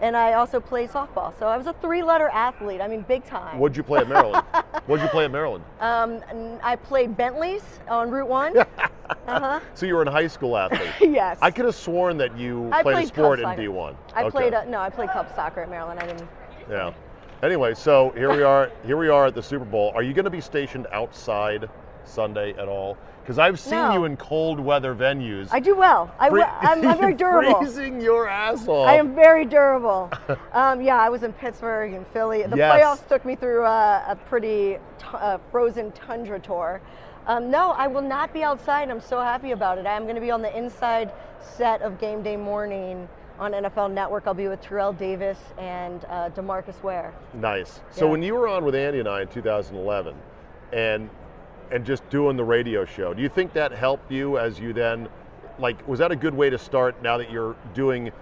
[0.00, 1.36] and I also played softball.
[1.38, 2.80] So I was a three-letter athlete.
[2.80, 3.58] I mean, big time.
[3.58, 4.44] What'd you play at Maryland?
[4.86, 5.64] What'd you play at Maryland?
[5.80, 6.20] Um,
[6.62, 8.58] I played Bentley's on Route One.
[9.26, 9.60] uh-huh.
[9.74, 10.90] So you were in high school athlete.
[11.00, 11.38] yes.
[11.40, 13.46] I could have sworn that you I played a sport in.
[13.46, 13.96] D1.
[14.14, 14.30] I Okay.
[14.30, 16.00] played uh, no, I played club soccer at Maryland.
[16.00, 16.28] I didn't.
[16.68, 16.92] Yeah.
[17.44, 18.72] Anyway, so here we are.
[18.86, 19.92] Here we are at the Super Bowl.
[19.94, 21.68] Are you going to be stationed outside
[22.02, 22.96] Sunday at all?
[23.20, 23.92] Because I've seen No.
[23.92, 25.48] you in cold weather venues.
[25.52, 26.10] I do well.
[26.18, 27.58] I, am I'm very durable.
[27.58, 28.88] Freezing your ass off.
[28.88, 30.10] I am very durable.
[30.52, 32.44] um, yeah, I was in Pittsburgh and Philly.
[32.44, 32.80] The Yes.
[32.80, 36.80] playoffs took me through a, a pretty t- uh, frozen tundra tour.
[37.26, 38.88] Um, no, I will not be outside.
[38.88, 39.86] I'm so happy about it.
[39.86, 43.06] I'm going to be on the inside set of Game Day Morning
[43.38, 44.26] on NFL Network.
[44.26, 47.12] I'll be with Terrell Davis and uh, DeMarcus Ware.
[47.34, 47.80] Nice.
[47.90, 48.10] So Yeah.
[48.12, 50.14] when you were on with Andy and I in 2011,
[50.72, 51.08] and
[51.70, 55.08] and just doing the radio show, do you think that helped you as you then,
[55.58, 57.02] like, was that a good way to start?
[57.02, 58.12] Now that you're doing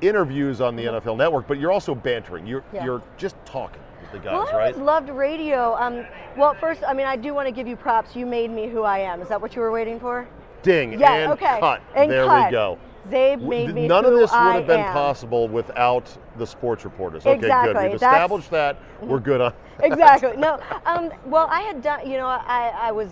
[0.00, 2.46] interviews on the NFL Network, but you're also bantering.
[2.46, 2.76] You're Mm-hmm.
[2.76, 2.84] Yeah.
[2.84, 4.78] you're just talking with the guys, Well, I right?
[4.78, 5.74] loved radio.
[5.76, 6.04] Um,
[6.36, 8.14] well, first, I mean, I do want to give you props.
[8.16, 9.22] You made me who I am.
[9.22, 10.26] Is that what you were waiting for?
[10.62, 11.12] Ding Yeah.
[11.14, 11.58] and okay.
[11.60, 11.80] cut.
[11.94, 12.46] And there cut.
[12.46, 12.78] we go.
[13.10, 14.92] Czabe made me None of this would I have been am.
[14.92, 16.06] possible without
[16.38, 17.26] the sports reporters.
[17.26, 17.42] Okay, good.
[17.66, 18.76] We've That's- established that.
[19.00, 19.52] We're good on.
[19.82, 20.36] exactly.
[20.36, 20.58] No.
[20.86, 22.08] Um, well, I had done.
[22.10, 23.10] You know, I, I was,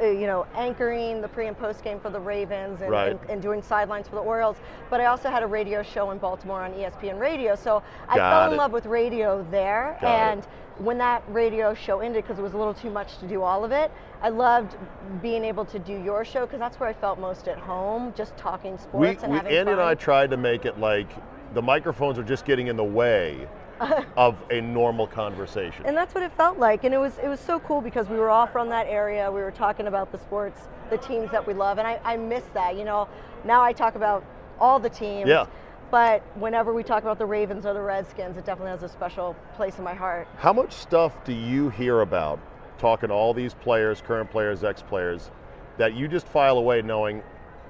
[0.00, 3.10] uh, you know, anchoring the pre and post game for the Ravens and, Right.
[3.12, 4.56] and, and doing sidelines for the Orioles.
[4.90, 7.54] But I also had a radio show in Baltimore on ESPN Radio.
[7.56, 8.52] So I Got fell it.
[8.52, 9.96] in love with radio there.
[10.00, 10.32] Got it.
[10.38, 10.44] and
[10.78, 13.64] when that radio show ended, because it was a little too much to do all
[13.64, 13.90] of it,
[14.26, 14.76] I loved
[15.22, 18.36] being able to do your show because that's where I felt most at home, just
[18.36, 19.78] talking We, sports and we having Andy fun.
[19.78, 21.08] and I tried to make it like
[21.54, 23.48] the microphones are just getting in the way
[24.16, 25.86] of a normal conversation.
[25.86, 26.82] And that's what it felt like.
[26.82, 29.30] And it was it was so cool because we were all from that area.
[29.30, 31.78] We were talking about the sports, the teams that we love.
[31.78, 32.76] And I, I miss that.
[32.76, 33.06] You know,
[33.44, 34.24] now I talk about
[34.58, 35.28] all the teams.
[35.28, 35.46] Yeah.
[35.92, 39.36] But whenever we talk about the Ravens or the Redskins, it definitely has a special
[39.54, 40.26] place in my heart.
[40.38, 42.40] How much stuff do you hear about
[42.78, 45.30] talking to all these players, current players, ex players,
[45.78, 47.22] that you just file away knowing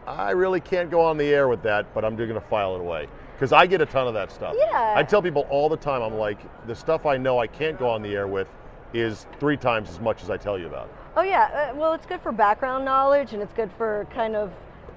[0.07, 2.77] I really can't go on the air with that, but I'm just going to file
[2.77, 3.09] it away?
[3.35, 4.55] Because I get a ton of that stuff.
[4.57, 4.95] Yeah.
[4.97, 7.91] I tell people all the time, I'm like, the stuff I know I can't go
[7.91, 8.49] on the air with
[8.95, 10.89] is three times as much as I tell you about.
[11.17, 14.53] Oh yeah, uh, well it's good for background knowledge and it's good for kind of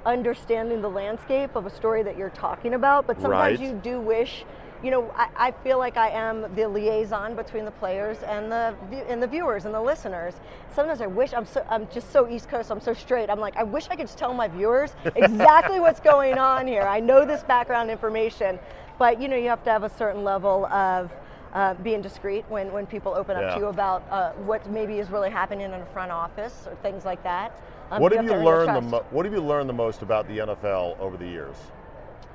[0.05, 3.07] understanding the landscape of a story that you're talking about.
[3.07, 3.67] But sometimes Right.
[3.67, 4.45] you do wish,
[4.83, 8.73] you know, I, I feel like I am the liaison between the players and the
[9.09, 10.35] and the viewers and the listeners.
[10.73, 12.71] Sometimes I wish I'm so I'm just so East Coast.
[12.71, 13.29] I'm so straight.
[13.29, 16.83] I'm like I wish I could just tell my viewers exactly what's going on here.
[16.83, 18.57] I know this background information,
[18.97, 21.11] but you know you have to have a certain level of
[21.53, 23.53] uh, being discreet when, when people open up Yeah.
[23.55, 27.05] to you about uh, what maybe is really happening in a front office or things
[27.05, 27.51] like that.
[27.91, 29.73] Um, what have you to earn their learned the mo- What have you learned the
[29.73, 31.55] most about the NFL over the years?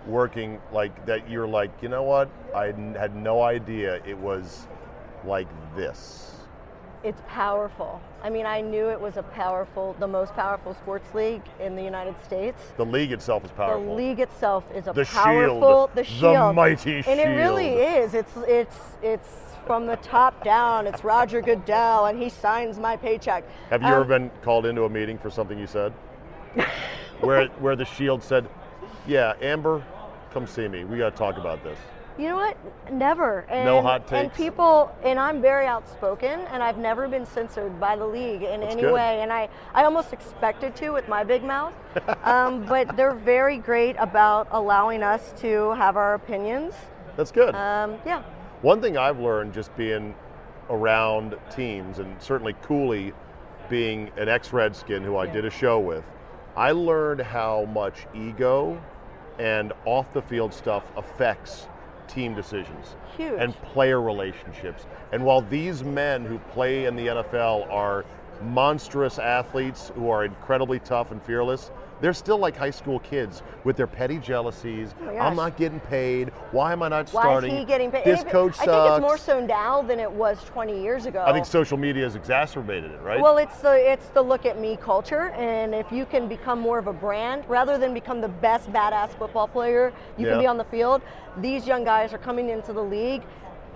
[0.07, 2.29] Working like that, you're like, you know what?
[2.55, 4.67] i had no idea it was
[5.25, 6.31] like this.
[7.03, 8.01] It's powerful.
[8.23, 11.83] I mean, I knew it was a powerful, the most powerful sports league in the
[11.83, 12.61] United States.
[12.79, 13.85] The league itself is powerful.
[13.85, 15.90] The league itself is a The powerful, shield.
[15.90, 18.14] the The shield, mighty and it really is.
[18.14, 19.29] It's it's it's
[19.67, 20.87] from the top down.
[20.87, 23.45] It's Roger Goodell, and he signs my paycheck.
[23.69, 25.93] Have you Um, ever been called into a meeting for something you said?
[27.21, 28.49] where where the shield said,
[29.07, 29.83] "Yeah, Amber,
[30.35, 30.85] come see me.
[30.85, 31.79] We got to talk about this."
[32.16, 32.57] You know what?
[32.92, 33.40] Never.
[33.49, 34.12] And, No hot takes.
[34.23, 38.61] And people, and I'm very outspoken, and I've never been censored by the league in
[38.61, 38.92] That's any good.
[38.92, 39.20] way.
[39.20, 41.73] And I, I almost expected to with my big mouth.
[42.23, 46.75] um, but they're very great about allowing us to have our opinions.
[47.16, 47.53] That's good.
[47.57, 48.23] Um, yeah.
[48.62, 50.14] One thing I've learned just being
[50.70, 53.12] around teams, and certainly Cooley
[53.68, 55.33] being an ex Redskin who I Yeah.
[55.33, 56.05] did a show with,
[56.57, 58.81] I learned how much ego
[59.38, 61.66] and off the field stuff affects
[62.09, 63.35] team decisions Huge.
[63.38, 64.87] and player relationships.
[65.12, 68.05] And while these men who play in the NFL are
[68.42, 71.70] monstrous athletes who are incredibly tough and fearless,
[72.05, 74.95] they're still like high school kids with their petty jealousies.
[75.09, 76.29] Oh I'm not getting paid.
[76.51, 77.51] Why am I not Why starting?
[77.53, 78.05] Why is he getting paid?
[78.05, 78.73] This And coach I sucks.
[78.73, 81.25] think it's more so now than it was 20 years ago.
[81.27, 83.23] I think social media has exacerbated it, right?
[83.23, 86.79] Well, it's the it's the look at me culture, and if you can become more
[86.79, 90.33] of a brand rather than become the best badass football player you Yeah.
[90.33, 91.01] can be on the field,
[91.38, 93.23] these young guys are coming into the league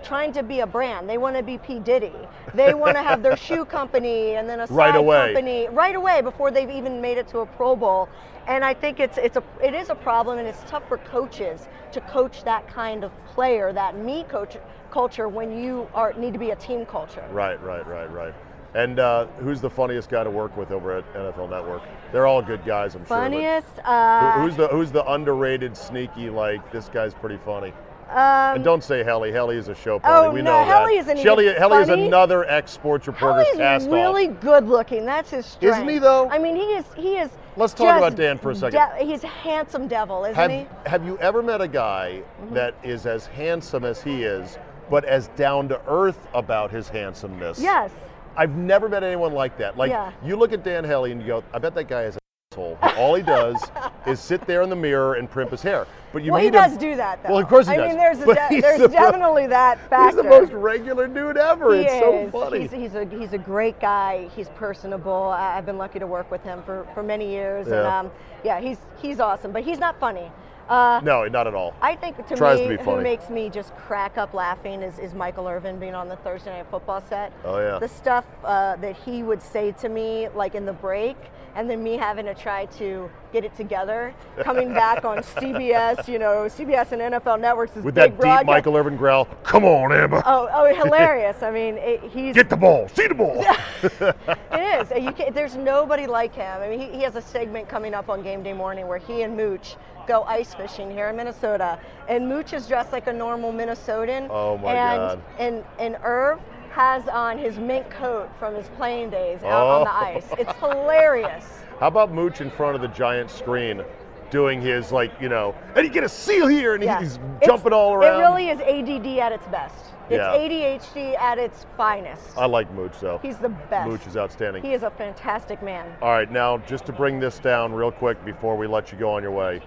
[0.03, 1.09] trying to be a brand.
[1.09, 2.13] They want to be P Diddy.
[2.53, 5.33] They want to have their shoe company and then a Right away.
[5.33, 8.09] company right away before they've even made it to a Pro Bowl.
[8.47, 11.67] And I think it's it's a it is a problem, and it's tough for coaches
[11.91, 14.57] to coach that kind of player, that me coach
[14.91, 17.23] culture when you are need to be a team culture.
[17.31, 18.33] right, right, right, right.
[18.75, 21.81] And uh, who's the funniest guy to work with over at NFL Network?
[22.11, 23.17] They're all good guys, I'm sure.
[23.17, 23.79] but Funniest.
[23.83, 26.29] Uh, who- who's the who's the underrated, sneaky?
[26.29, 27.73] Like this guy's pretty funny.
[28.11, 29.31] And don't say Hellie.
[29.31, 30.13] Hellie is a show pony.
[30.27, 31.01] Oh, we no, know Hellie that.
[31.01, 34.39] isn't Hellie, even Hellie is another ex-sports reporter's Hellie's cast really off.
[34.41, 35.05] good looking.
[35.05, 35.77] That's his strength.
[35.77, 36.29] Isn't he, though?
[36.29, 36.85] I mean, he is.
[36.95, 37.29] He is.
[37.57, 38.79] Let's talk about Dan for a second.
[38.79, 40.65] de- he's a handsome devil, isn't Have, he?
[40.85, 42.53] have you ever met a guy Mm-hmm.
[42.55, 44.57] that is as handsome as he is,
[44.89, 47.59] but as down to earth about his handsomeness?
[47.59, 47.91] Yes.
[48.37, 49.75] I've never met anyone like that.
[49.77, 50.11] Like Yeah.
[50.23, 52.18] you look at Dan Hellie and you go, I bet that guy is an
[52.59, 52.77] asshole.
[52.97, 53.61] All he does
[54.07, 55.87] is sit there in the mirror and primp his hair.
[56.11, 56.53] But you well, he him.
[56.53, 57.29] does do that, though.
[57.29, 57.89] Well, of course he I does.
[57.89, 60.17] mean, there's, a de- there's the definitely that He's factor.
[60.17, 61.75] the most regular dude ever.
[61.75, 62.31] He it's so is.
[62.31, 62.61] funny.
[62.61, 64.27] He's, he's a he's a great guy.
[64.35, 65.11] He's personable.
[65.29, 67.99] I- I've been lucky to work with him for, for many years, and Yeah.
[67.99, 68.11] um,
[68.43, 69.51] yeah, he's he's awesome.
[69.51, 70.31] But he's not funny.
[70.69, 71.73] Uh, no, not at all.
[71.81, 75.15] I think to Tries me, to who makes me just crack up laughing is, is
[75.15, 77.33] Michael Irvin being on the Thursday Night Football set.
[77.43, 77.79] Oh, yeah.
[77.79, 81.17] The stuff uh, that he would say to me, like in the break,
[81.55, 86.19] and then me having to try to get it together, coming back on CBS, you
[86.19, 88.45] know, CBS and NFL networks is With big that deep broadcast.
[88.45, 90.21] Michael Irvin growl, come on, Amber.
[90.25, 91.41] Oh, oh, hilarious!
[91.41, 92.87] I mean, it, he's Get the ball.
[92.89, 93.43] See the ball.
[93.83, 95.03] it is.
[95.03, 96.61] You can, there's nobody like him.
[96.61, 99.23] I mean, he, he has a segment coming up on game day morning where he
[99.23, 99.75] and Mooch
[100.09, 104.27] go ice fishing here in Minnesota, and Mooch is dressed like a normal Minnesotan.
[104.29, 105.21] Oh, my and, God.
[105.37, 106.39] And and Irv
[106.71, 110.17] has on his mink coat from his playing days out on the Oh.
[110.17, 110.27] ice.
[110.37, 111.45] It's hilarious.
[111.79, 113.83] How about Mooch in front of the giant screen
[114.31, 116.99] doing his, like, you know, and you get a seal here and Yeah.
[116.99, 118.19] he's It's- jumping all around?
[118.19, 119.85] It really is ADD at its best.
[120.09, 120.33] It's Yeah.
[120.33, 122.37] ADHD at its finest.
[122.37, 123.19] I like Mooch, though.
[123.21, 123.87] He's the best.
[123.87, 124.63] Mooch is outstanding.
[124.63, 125.85] He is a fantastic man.
[126.01, 129.11] All right, now just to bring this down real quick before we let you go
[129.11, 129.61] on your way,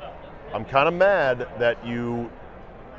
[0.55, 2.31] I'm kind of mad that you,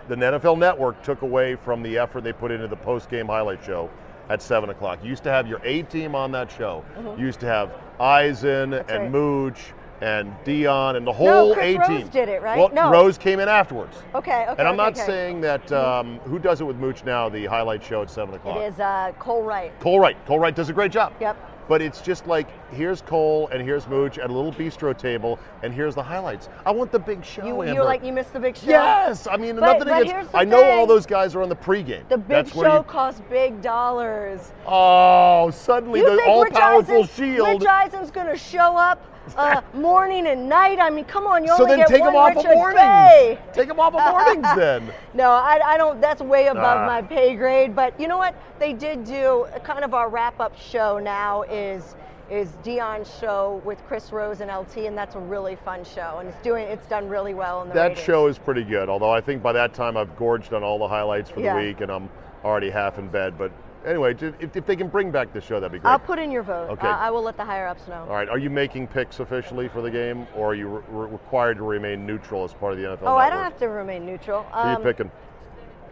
[0.07, 3.89] the NFL Network, took away from the effort they put into the post-game highlight show
[4.29, 4.99] at seven o'clock.
[5.03, 6.83] You used to have your A team on that show.
[7.17, 8.91] You used to have Eisen and Mm-hmm.
[9.03, 9.11] right.
[9.11, 9.59] Mooch
[10.01, 12.07] and Deion and the whole A Rose team.
[12.09, 12.57] did it, right?
[12.57, 12.89] Well, No.
[12.91, 13.95] Rose came in afterwards.
[14.15, 14.55] Okay, okay.
[14.57, 15.05] And I'm okay, not okay.
[15.05, 18.57] saying that um, who does it with Mooch now, the highlight show at seven o'clock.
[18.57, 19.77] It is uh, Cole Wright.
[19.79, 20.17] Cole Wright.
[20.25, 21.13] Cole Wright does a great job.
[21.21, 21.37] Yep.
[21.73, 25.73] But it's just like here's Cole and here's Mooch at a little bistro table, and
[25.73, 26.47] here's the highlights.
[26.67, 27.43] I want the big show.
[27.43, 28.69] You, you like you missed the big show.
[28.69, 30.11] Yes, I mean But- nothing but against.
[30.11, 32.07] here's the I know all those guys are on the pregame.
[32.09, 34.51] The big That's show you- costs big dollars.
[34.67, 37.47] oh, suddenly You the all-powerful Shield.
[37.47, 39.03] Rich Eisen's going to show up
[39.37, 40.79] uh, morning and night?
[40.79, 42.53] I mean, come on, you so only then get take one them off of a
[42.55, 42.81] mornings.
[42.81, 43.39] day.
[43.53, 44.93] Take them off of mornings then.
[45.13, 45.99] No, I, I don't.
[46.01, 46.85] That's way above Ah.
[46.85, 47.75] my pay grade.
[47.75, 48.35] But you know what?
[48.59, 50.99] They did do kind of our wrap-up show.
[50.99, 51.95] Now is
[52.31, 56.29] is Deion's show with Chris Rose and LT, and that's a really fun show, and
[56.29, 58.05] it's doing it's done really well in the That ratings.
[58.05, 58.87] show is pretty good.
[58.89, 61.53] Although I think by that time I've gorged on all the highlights for Yeah.
[61.55, 62.09] the week, and I'm
[62.43, 63.37] already half in bed.
[63.37, 63.51] But
[63.85, 65.89] anyway, if, if they can bring back the show, that'd be great.
[65.89, 66.69] I'll put in your vote.
[66.71, 66.87] Okay.
[66.87, 68.01] I, I will let the higher ups know.
[68.09, 68.29] All right.
[68.29, 71.63] Are you making picks officially for the game, or are you re- re- required to
[71.63, 73.03] remain neutral as part of the NFL?
[73.03, 74.43] Oh, I don't have to remain neutral.
[74.43, 75.11] Who are you Um, picking?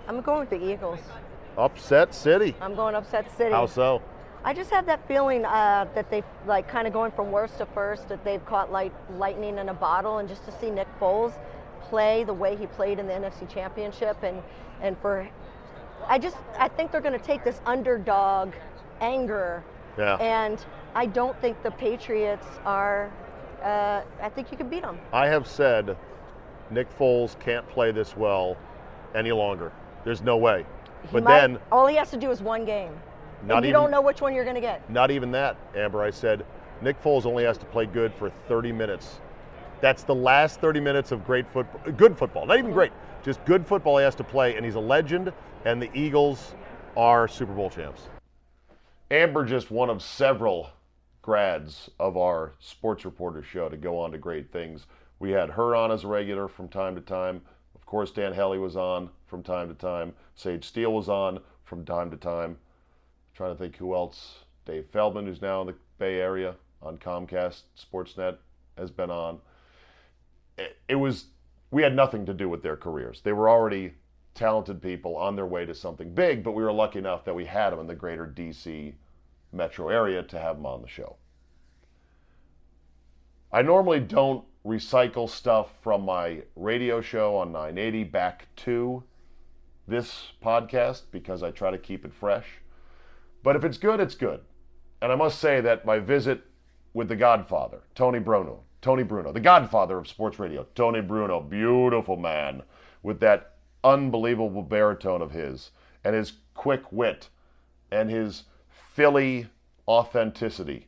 [0.08, 1.00] I'm going with the Eagles.
[1.58, 2.56] Upset City.
[2.62, 3.52] I'm going upset city.
[3.52, 4.02] How so?
[4.44, 7.66] I just have that feeling uh, that they like kind of going from worst to
[7.68, 11.34] first that they've caught like lightning in a bottle, and just to see Nick Foles
[11.82, 14.42] play the way he played in the NFC Championship, and
[14.82, 15.30] and for
[16.08, 18.54] I just I think they're going to take this underdog
[19.00, 19.64] anger,
[19.98, 20.16] Yeah.
[20.18, 20.64] and
[20.96, 23.10] I don't think the Patriots are.
[23.64, 25.00] Uh, I think you can beat them.
[25.14, 25.96] I have said
[26.72, 28.58] Nick Foles can't play this well
[29.14, 29.72] any longer.
[30.04, 30.66] There's no way.
[31.12, 32.92] But then, all he has to do is one game.
[33.44, 34.88] Not and you even- don't know which one you're going to get.
[34.90, 36.04] not even that, Amber.
[36.04, 36.46] I said
[36.82, 39.20] Nick Foles only has to play good for 30 minutes.
[39.80, 42.92] That's the last 30 minutes of great football, good football, not even great,
[43.24, 45.34] just good football he has to play, and he's a legend,
[45.66, 46.54] and the Eagles
[46.98, 48.04] are Super Bowl champs.
[49.10, 50.72] Amber just one of several
[51.22, 54.88] grads of our sports reporter show to go on to great things.
[55.20, 57.42] We had her on as a regular from time to time.
[57.76, 60.14] Of course, Dan Hellie was on from time to time.
[60.34, 62.58] Sage Steele was on from time to time.
[63.36, 64.40] trying to think who else.
[64.66, 68.38] Dave Feldman, who's now in the Bay Area on Comcast Sportsnet,
[68.78, 69.40] has been on.
[70.58, 71.26] It, it was
[71.70, 73.22] we had nothing to do with their careers.
[73.22, 73.94] They were already
[74.34, 77.46] talented people on their way to something big, but we were lucky enough that we
[77.46, 78.94] had them in the greater DC
[79.52, 81.18] metro area to have them on the show.
[83.52, 89.04] I normally don't recycle stuff from my radio show on 980 back to
[89.88, 92.46] this podcast because I try to keep it fresh.
[93.44, 94.42] But if it's good, it's good.
[95.02, 96.44] And I must say that my visit
[96.94, 102.18] with the Godfather, Tony Bruno, Tony Bruno, the Godfather of sports radio, Tony Bruno, beautiful
[102.18, 102.64] man
[103.04, 103.51] with that
[103.84, 105.72] unbelievable baritone of his
[106.04, 107.30] and his quick wit
[107.92, 108.44] and his
[108.94, 109.48] Philly
[109.88, 110.88] authenticity.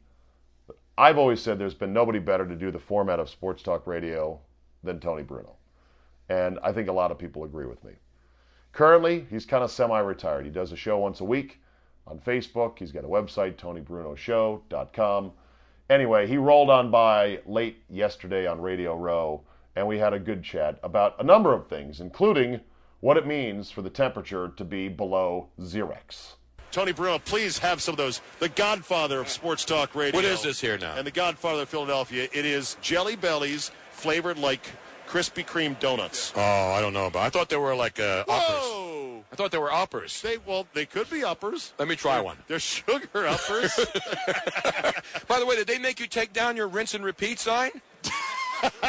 [0.98, 4.40] I've always said there's been nobody better to do the format of sports talk radio
[4.84, 5.56] than Tony Bruno.
[6.30, 7.94] And I think a lot of people agree with me.
[8.72, 10.46] Currently, he's kind of semi retired.
[10.46, 11.62] He does a show once a week
[12.08, 12.80] on Facebook.
[12.80, 15.32] He's got a website, TonyBrunoShow.com.
[15.90, 19.44] Anyway, he rolled on by late yesterday on Radio Row,
[19.76, 22.60] and we had a good chat about a number of things, including
[23.04, 26.36] what it means for the temperature to be below Xerex.
[26.72, 28.22] Tony Bruno, please have some of those.
[28.40, 30.18] The godfather of sports talk radio.
[30.18, 30.96] What is this here now?
[30.96, 32.30] And the godfather of Philadelphia.
[32.32, 34.62] It is Jelly Bellies flavored like
[35.06, 36.32] Krispy Kreme donuts.
[36.34, 37.24] Oh, I don't know about.
[37.24, 38.64] I thought they were like uh, uppers.
[38.72, 39.24] Whoa!
[39.34, 40.22] I thought they were uppers.
[40.22, 41.74] They well, they could be uppers.
[41.78, 42.38] Let me try one.
[42.48, 43.76] They're sugar uppers.
[45.28, 47.72] By the way, did they make you take down your rinse and repeat sign?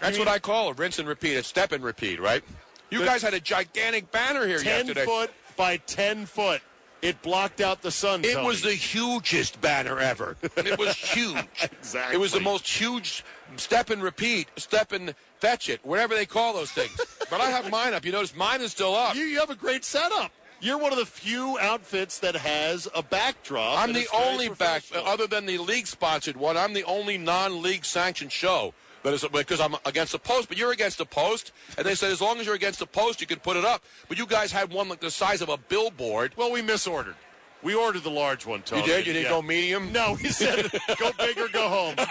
[0.00, 1.36] That's what I call it, rinse and repeat.
[1.36, 2.44] It's step and repeat, right?
[2.90, 5.04] You guys had a gigantic banner here ten yesterday.
[5.04, 6.60] foot by ten foot.
[7.02, 8.24] It blocked out the sun.
[8.24, 8.46] It Tony.
[8.46, 10.36] was the hugest banner ever.
[10.42, 11.46] It was huge.
[11.62, 12.14] Exactly.
[12.14, 13.24] It was the most huge
[13.56, 17.00] step and repeat, step and fetch it, whatever they call those things.
[17.30, 18.04] but I have mine up.
[18.04, 19.14] You notice mine is still up.
[19.14, 20.30] You, you have a great setup.
[20.60, 23.78] You're one of the few outfits that has a backdrop.
[23.78, 27.86] I'm the only back, other than the league sponsored one, I'm the only non league
[27.86, 28.74] sanctioned show.
[29.02, 32.12] That is because I'm against the post, but you're against the post, and they said
[32.12, 33.82] as long as you're against the post, you can put it up.
[34.08, 36.34] But you guys had one like the size of a billboard.
[36.36, 37.14] Well, we misordered.
[37.62, 38.82] We ordered the large one, Tony.
[38.82, 39.06] You did?
[39.06, 39.30] You didn't Yeah.
[39.30, 39.92] go medium?
[39.92, 41.94] No, he said go big or go home.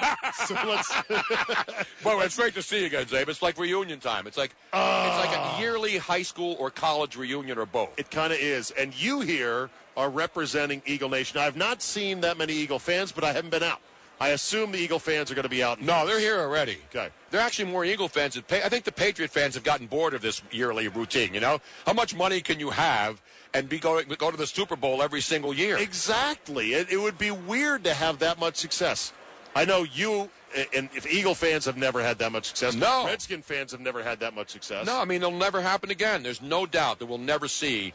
[0.46, 0.92] So let's.
[2.04, 3.28] Well, it's great to see you again, Czabe.
[3.28, 4.26] It's like reunion time.
[4.26, 5.60] It's like it's like a ah.
[5.60, 7.90] yearly high school or college reunion or both.
[7.98, 8.72] It kind of is.
[8.72, 11.40] And you here are representing Eagle Nation.
[11.40, 13.82] I've not seen that many Eagle fans, but I haven't been out.
[14.20, 15.82] I assume the Eagle fans are going to be out.
[15.82, 16.78] No, they're here already.
[16.90, 17.10] Okay.
[17.32, 18.34] They're actually more Eagle fans.
[18.34, 21.34] Than I think the Patriot fans have gotten bored of this yearly routine.
[21.34, 23.22] You know, how much money can you have
[23.54, 25.78] and be go go to the Super Bowl every single year?
[25.78, 26.74] Exactly.
[26.74, 29.14] It, it would be weird to have that much success.
[29.56, 30.30] I know you,
[30.76, 33.06] and if Eagle fans have never had that much success, No.
[33.06, 34.86] Redskin fans have never had that much success.
[34.86, 36.24] No, I mean it'll never happen again.
[36.24, 37.94] There's no doubt that we'll never see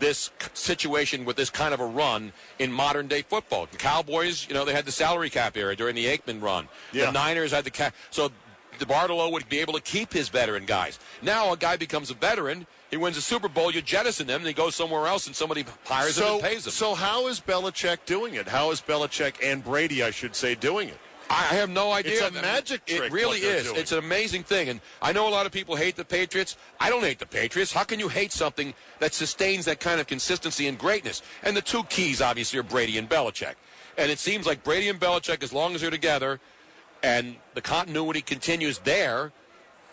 [0.00, 3.66] this situation with this kind of a run in modern day football.
[3.70, 6.68] The Cowboys, you know, they had the salary cap era during the Aikman run.
[6.92, 7.06] Yeah.
[7.06, 7.94] The Niners had the cap.
[8.10, 8.30] So
[8.78, 10.98] DeBartolo would be able to keep his veteran guys.
[11.22, 12.66] Now a guy becomes a veteran.
[12.90, 13.72] He wins a Super Bowl.
[13.72, 16.72] You jettison him, and he goes somewhere else, and somebody hires him and pays him.
[16.72, 18.46] so how is Belichick doing it?
[18.46, 20.98] How is Belichick and Brady, I should say, doing it?
[21.30, 22.12] I have no idea.
[22.12, 23.64] It's a I mean, magic It really is.
[23.64, 23.76] doing.
[23.80, 24.68] It's an amazing thing.
[24.68, 26.56] And I know a lot of people hate the Patriots.
[26.78, 27.72] I don't hate the Patriots.
[27.72, 31.22] How can you hate something that sustains that kind of consistency and greatness?
[31.42, 33.54] And the two keys, obviously, are Brady and Belichick.
[33.96, 36.40] And it seems like Brady and Belichick, as long as they're together
[37.02, 39.32] and the continuity continues there,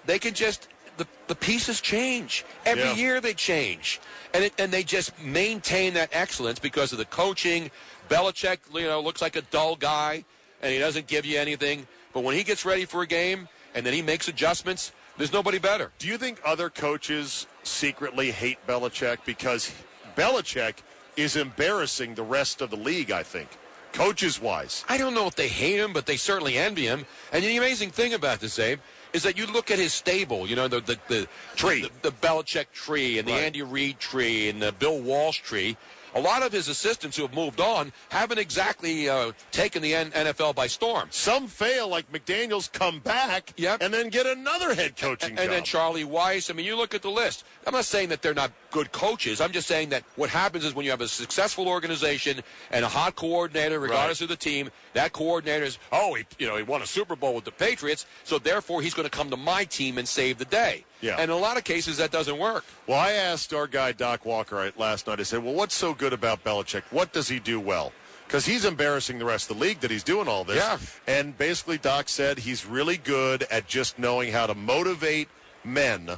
[0.05, 0.67] they can just
[0.97, 2.93] the, the pieces change every Yeah.
[2.95, 3.99] year they change
[4.33, 7.71] and it, and they just maintain that excellence because of the coaching
[8.09, 10.25] Belichick you know looks like a dull guy
[10.61, 13.85] and he doesn't give you anything but when he gets ready for a game and
[13.85, 19.17] then he makes adjustments there's nobody better Do you think other coaches secretly hate Belichick
[19.25, 19.71] because
[20.15, 20.75] Belichick
[21.17, 23.11] is embarrassing the rest of the league?
[23.11, 23.49] I think,
[23.93, 24.85] coaches wise.
[24.87, 27.05] I don't know if they hate him, but they certainly envy him.
[27.31, 28.79] And the amazing thing about this, Czabe,
[29.13, 31.81] is that you look at his stable, you know, the the, the Tree.
[31.81, 33.43] the, the Belichick tree and the Right.
[33.43, 35.75] Andy Reid tree and the Bill Walsh tree.
[36.15, 40.11] A lot of his assistants who have moved on haven't exactly uh, taken the N-
[40.11, 41.07] NFL by storm.
[41.11, 43.81] Some fail, like McDaniels, come back Yep.
[43.81, 45.49] and then get another head coaching And job.
[45.49, 46.49] then Charlie Weis.
[46.49, 47.45] I mean, you look at the list.
[47.65, 49.39] I'm not saying that they're not good coaches.
[49.41, 52.41] I'm just saying that what happens is when you have a successful organization
[52.71, 56.57] and a hot coordinator, regardless of the team, that coordinator is, oh, he, you know,
[56.57, 59.37] he won a Super Bowl with the Patriots, so therefore he's going to come to
[59.37, 60.85] my team and save the day.
[61.01, 61.13] Yeah.
[61.13, 62.65] And in a lot of cases, that doesn't work.
[62.87, 65.19] Well, I asked our guy Doc Walker last night.
[65.19, 66.83] I said, "Well, what's so good about Belichick?
[66.91, 67.91] What does he do well?"
[68.27, 70.57] Because he's embarrassing the rest of the league that he's doing all this.
[70.57, 70.77] Yeah.
[71.05, 75.27] And basically, Doc said he's really good at just knowing how to motivate
[75.65, 76.11] men,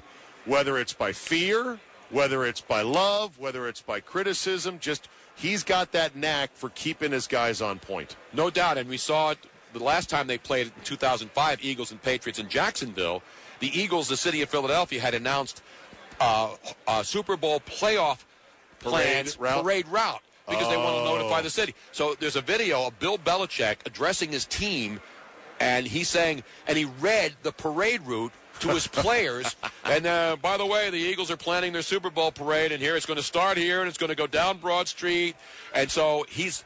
[0.45, 1.79] whether it's by fear,
[2.11, 4.77] whether it's by love, whether it's by criticism.
[4.79, 5.07] Just
[5.43, 8.15] he's got that knack for keeping his guys on point.
[8.33, 9.37] No doubt, and we saw it
[9.73, 13.21] the last time they played in 2005, Eagles and Patriots in Jacksonville.
[13.59, 15.61] The Eagles, the city of Philadelphia, had announced
[16.19, 16.55] uh,
[16.87, 18.19] a Super Bowl playoff
[18.79, 19.61] plans route?
[19.63, 21.15] parade route because they want to Oh.
[21.17, 21.73] notify the city.
[21.91, 25.01] So there's a video of Bill Belichick addressing his team,
[25.59, 28.31] and he's saying, and he read the parade route
[28.63, 29.55] to his players.
[29.83, 32.95] And uh, by the way, the Eagles are planning their Super Bowl parade, and here
[32.95, 35.35] it's going to start here, and it's going to go down Broad Street.
[35.75, 36.63] And so he's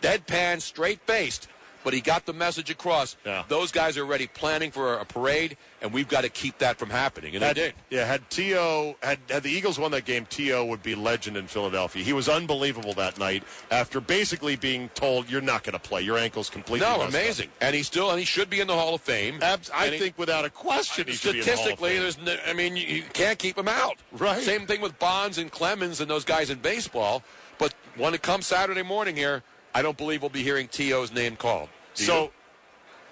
[0.00, 1.48] deadpan, straight faced,
[1.84, 3.16] but he got the message across.
[3.24, 3.44] Yeah.
[3.48, 6.90] Those guys are already planning for a parade, and we've got to keep that from
[6.90, 7.34] happening.
[7.34, 7.74] And Had, they did.
[7.90, 8.96] Yeah, had T.O.
[9.02, 10.64] Had, had the Eagles won that game, T.O.
[10.66, 12.02] would be legend in Philadelphia.
[12.02, 16.02] He was unbelievable that night after basically being told, you're not going to play.
[16.02, 17.48] Your ankle's completely No, messed up." amazing.
[17.60, 19.38] And he still, and he should be in the Hall of Fame.
[19.42, 21.90] Abs- I he- think without a question he should be in the Hall of Statistically,
[21.90, 22.02] Fame.
[22.02, 23.96] there's, no, I mean, you, you can't keep him out.
[24.12, 24.42] Right.
[24.42, 27.22] Same thing with Bonds and Clemens and those guys in baseball.
[27.58, 29.42] But when it comes Saturday morning here,
[29.74, 31.68] I don't believe we'll be hearing T.O.'s name called.
[31.94, 32.30] So,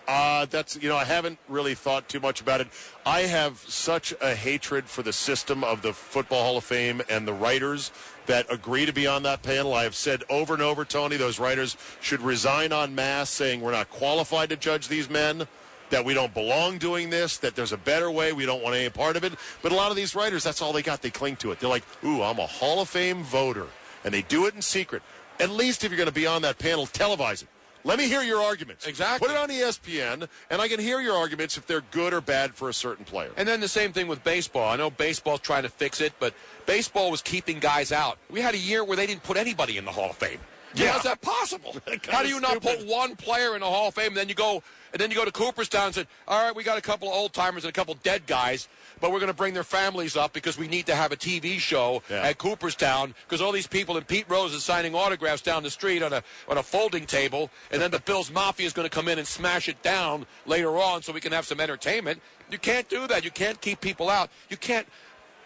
[0.09, 2.69] uh, that's you know I haven't really thought too much about it.
[3.05, 7.27] I have such a hatred for the system of the Football Hall of Fame and
[7.27, 7.91] the writers
[8.27, 9.75] that agree to be on that panel.
[9.75, 13.73] I have said over and over, Tony, those writers should resign en masse, saying we're
[13.73, 15.47] not qualified to judge these men.
[15.91, 18.91] That we don't belong doing this, that there's a better way, we don't want any
[18.91, 19.35] part of it.
[19.63, 21.01] But a lot of these writers, that's all they got.
[21.01, 21.61] They cling to it.
[21.61, 23.69] They're like, ooh, I'm a Hall of Fame voter.
[24.05, 25.03] And they do it in secret.
[25.39, 27.49] At least if you're going to be on that panel, televise it.
[27.85, 28.87] Let me hear your arguments.
[28.89, 29.29] Exactly.
[29.29, 32.53] Put it on ESPN, and I can hear your arguments if they're good or bad
[32.53, 33.31] for a certain player.
[33.37, 34.69] And then the same thing with baseball.
[34.69, 36.35] I know baseball's trying to fix it, but
[36.67, 38.19] baseball was keeping guys out.
[38.29, 40.41] We had a year where they didn't put anybody in the Hall of Fame.
[40.75, 40.93] Yeah.
[40.93, 41.77] How's that possible?
[42.11, 42.81] How do you not stupid.
[42.81, 44.63] put one player in the Hall of Fame and then you go
[44.93, 47.15] and then you go to Cooperstown and say, "All right, we got a couple of
[47.15, 48.69] old timers and a couple dead guys,
[49.01, 51.59] but we're going to bring their families up because we need to have a TV
[51.59, 52.23] show Yeah.
[52.23, 56.03] at Cooperstown because all these people and Pete Rose is signing autographs down the street
[56.03, 59.09] on a on a folding table, and then the Bills Mafia is going to come
[59.09, 62.21] in and smash it down later on so we can have some entertainment.
[62.51, 63.25] You can't do that.
[63.25, 64.31] You can't keep people out.
[64.49, 64.87] You can't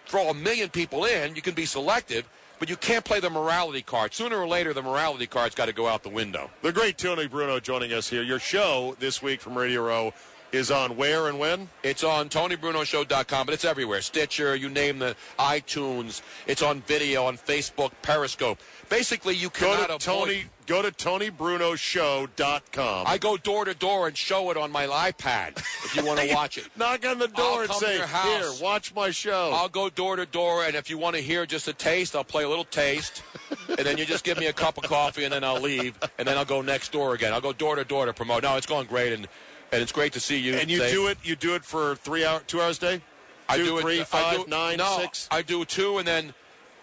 [0.06, 1.34] throw a million people in.
[1.36, 2.28] You can be selective,
[2.58, 4.12] but you can't play the morality card.
[4.12, 6.50] Sooner or later, the morality card's got to go out the window.
[6.62, 8.22] The great Tony Bruno joining us here.
[8.22, 10.12] Your show this week from Radio Row
[10.52, 11.68] is on where and when?
[11.82, 14.02] It's on TonyBrunoShow.com, but it's everywhere.
[14.02, 16.20] Stitcher, you name the iTunes.
[16.46, 18.58] It's on video, on Facebook, Periscope.
[18.88, 20.44] Basically, you cannot Go to avoid- Tony.
[20.66, 23.06] Go to TonyBrunoShow.com.
[23.06, 26.32] I go door to door and show it on my iPad if you want to
[26.34, 26.66] watch it.
[26.76, 30.26] Knock on the door I'll and say, "Here, watch my show." I'll go door to
[30.26, 33.22] door, and if you want to hear just a taste, I'll play a little taste,
[33.68, 36.26] and then you just give me a cup of coffee, and then I'll leave, and
[36.28, 37.32] then I'll go next door again.
[37.32, 38.42] I'll go door to door to promote.
[38.44, 39.26] No, it's going great, and
[39.72, 40.54] and it's great to see you.
[40.54, 41.18] and you Say- do it.
[41.22, 43.00] You do it for three hour, two hours a day.
[43.48, 43.82] I Two, do it.
[43.82, 45.26] three, I do- nine, no, six?
[45.30, 46.34] I do two, and then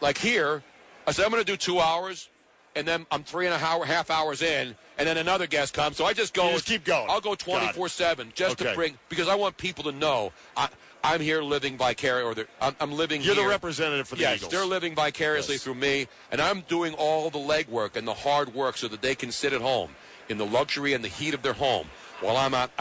[0.02, 0.64] like here,
[1.06, 2.28] I said I'm going to do two hours,
[2.76, 5.96] and then I'm three and a half, half hours in, and then another guest comes.
[5.96, 6.48] So I just go.
[6.48, 7.08] You just keep going.
[7.10, 8.70] I'll go 24 seven just Okay.
[8.72, 10.68] to bring because I want people to know I,
[11.06, 13.22] I'm here living vicariously, or I'm, I'm living.
[13.22, 14.52] You're the representative for the yes, Eagles.
[14.52, 15.64] they're living vicariously Yes.
[15.64, 19.16] through me, and I'm doing all the legwork and the hard work so that they
[19.16, 19.92] can sit at home
[20.28, 21.88] in the luxury and the heat of their home
[22.22, 22.72] while I'm out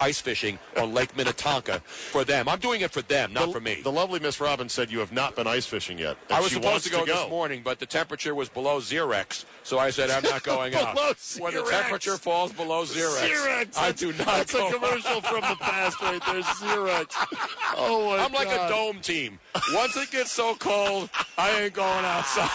[0.00, 2.48] ice fishing on Lake Minnetonka for them.
[2.48, 3.80] I'm doing it for them, not the, for me.
[3.82, 6.16] The lovely Miss Robbins said you have not been ice fishing yet.
[6.30, 9.78] I was supposed wants to go, this morning, but the temperature was below Xerex, so
[9.78, 10.96] I said I'm not going out.
[11.38, 13.78] When the temperature falls below Xerex, Xerex.
[13.78, 16.42] I do not That's go a commercial from the past right there.
[16.42, 17.14] Xerox.
[17.76, 19.38] Oh my I'm like a dome team.
[19.72, 22.50] Once it gets so cold, I ain't going outside.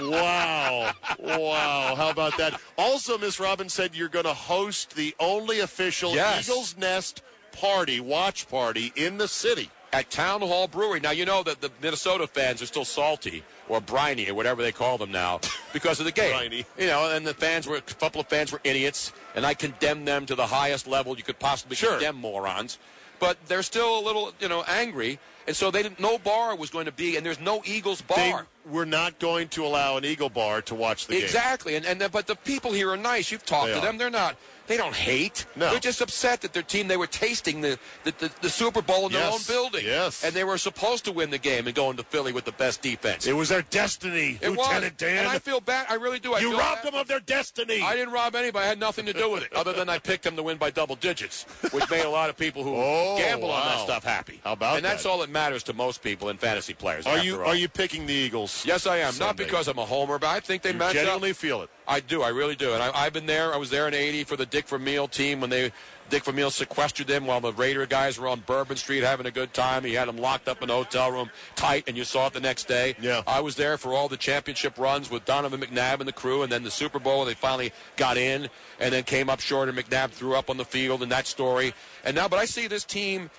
[0.02, 0.92] Wow.
[1.18, 1.94] Wow.
[1.96, 2.60] How about that?
[2.76, 6.48] Also, Miss Robbins said you're going to host the only official Yes.
[6.48, 7.22] Eagles Nest
[7.52, 9.70] party, watch party in the city.
[9.92, 11.00] At Town Hall Brewery.
[11.00, 14.70] Now, you know that the Minnesota fans are still salty, or briny, or whatever they
[14.70, 15.40] call them now,
[15.72, 16.30] because of the game.
[16.32, 16.66] Briny.
[16.78, 20.06] You know, and the fans were, a couple of fans were idiots, and I condemned
[20.06, 21.92] them to the highest level you could possibly Sure.
[21.92, 22.78] condemn morons.
[23.18, 25.18] But they're still a little, you know, angry,
[25.48, 25.98] and so they didn't.
[25.98, 28.16] No bar was going to be, and there's no Eagles bar.
[28.16, 31.24] They were not going to allow an Eagle bar to watch the game.
[31.24, 33.32] Exactly, and and but the people here are nice.
[33.32, 33.82] You've talked They to are.
[33.82, 33.96] them.
[33.98, 34.36] They're not.
[34.68, 35.46] They don't hate.
[35.56, 35.70] No.
[35.70, 36.86] They're just upset that their team.
[36.88, 39.84] They were tasting the the, the, the Super Bowl in their own building.
[39.84, 40.22] yes.
[40.24, 42.82] and they were supposed to win the game and go into Philly with the best
[42.82, 43.26] defense.
[43.26, 45.18] It was their destiny, It was, Lieutenant Dan.
[45.18, 45.86] and I feel bad.
[45.88, 46.34] I really do.
[46.34, 46.92] I you robbed bad.
[46.92, 47.80] them of their destiny.
[47.82, 48.64] I didn't rob anybody.
[48.64, 50.70] I had nothing to do with it, other than I picked them to win by
[50.70, 54.40] double digits, which made a lot of people who Oh, gamble on that stuff happy.
[54.44, 55.08] How about And that's that?
[55.08, 57.06] all that matters to most people and fantasy players.
[57.06, 57.48] Are you all.
[57.48, 58.64] are you picking the Eagles?
[58.66, 59.16] Yes, I am.
[59.18, 60.94] Not because I'm a homer, but I think they You match up.
[61.02, 61.70] genuinely feel it.
[61.86, 62.20] I do.
[62.22, 62.74] I really do.
[62.74, 63.54] And I, I've been there.
[63.54, 65.70] I was there in '80 for the Dick Vermeil team when they
[66.10, 69.54] Dick Vermeil sequestered them while the Raider guys were on Bourbon Street having a good
[69.54, 69.84] time.
[69.84, 72.40] He had them locked up in a hotel room, tight, and you saw it the
[72.40, 72.96] next day.
[73.00, 73.22] Yeah.
[73.24, 76.50] I was there for all the championship runs with Donovan McNabb and the crew, and
[76.50, 77.24] then the Super Bowl.
[77.24, 78.48] They finally got in,
[78.80, 81.72] and then came up short, and McNabb threw up on the field, and that story.
[82.04, 83.30] And now, but I see this team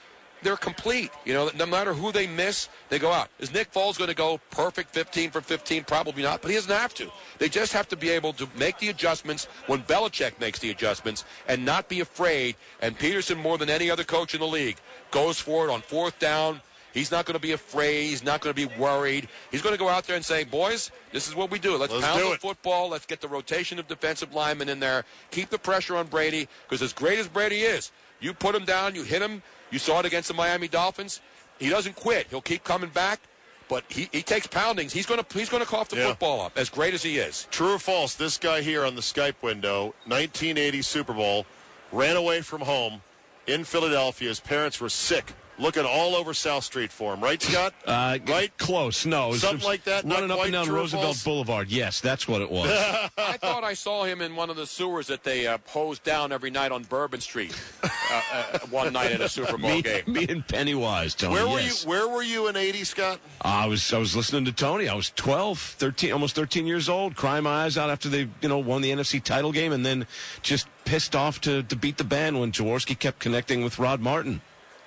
[0.41, 1.11] they're complete.
[1.25, 3.29] You know, no matter who they miss, they go out.
[3.39, 5.83] Is Nick Foles going to go perfect 15 for 15?
[5.83, 7.09] Probably not, but he doesn't have to.
[7.37, 11.25] They just have to be able to make the adjustments when Belichick makes the adjustments
[11.47, 12.55] and not be afraid.
[12.81, 14.77] And Pederson, more than any other coach in the league,
[15.11, 16.61] goes for it on fourth down.
[16.93, 18.07] He's not going to be afraid.
[18.07, 19.27] He's not going to be worried.
[19.51, 21.77] He's going to go out there and say, "Boys, this is what we do.
[21.77, 22.89] Let's, Let's pound the it." football.
[22.89, 25.05] Let's get the rotation of defensive linemen in there.
[25.29, 28.95] Keep the pressure on Brady because as great as Brady is, you put him down,
[28.95, 29.43] you hit him.
[29.71, 31.21] You saw it against the Miami Dolphins.
[31.59, 32.27] He doesn't quit.
[32.29, 33.19] He'll keep coming back."
[33.67, 34.93] But he, he takes poundings.
[34.93, 36.07] He's going to he's going to cough the Yeah.
[36.07, 36.57] football up.
[36.57, 38.15] As great as he is, True or false?
[38.15, 41.45] This guy here on the Skype window, 1980 Super Bowl,
[41.91, 43.03] ran away from home
[43.45, 44.29] in Philadelphia.
[44.29, 47.21] His parents were sick, looking all over South Street for him.
[47.21, 47.73] Right, Scott?
[47.85, 48.55] Uh, right?
[48.57, 49.05] Close.
[49.05, 49.33] No.
[49.33, 51.23] Something was like that, Running up and down Roosevelt false?
[51.23, 51.69] Boulevard.
[51.69, 52.69] Yes, that's what it was.
[53.17, 56.31] I thought I saw him in one of the sewers that they uh, hosed down
[56.31, 57.55] every night on Bourbon Street.
[57.83, 60.03] Uh, uh, one night in a Super Bowl me, game.
[60.07, 61.33] me and Pennywise, Tony.
[61.33, 61.83] Where were yes.
[61.83, 61.89] you?
[61.89, 63.19] Where were you in '80, Scott?
[63.41, 64.87] I was I was listening to Tony.
[64.87, 68.49] I was 12, 13, almost 13 years old, crying my eyes out after they, you
[68.49, 70.07] know, won the NFC title game and then
[70.41, 74.41] just pissed off to, to beat the band when Jaworski kept connecting with Rod Martin.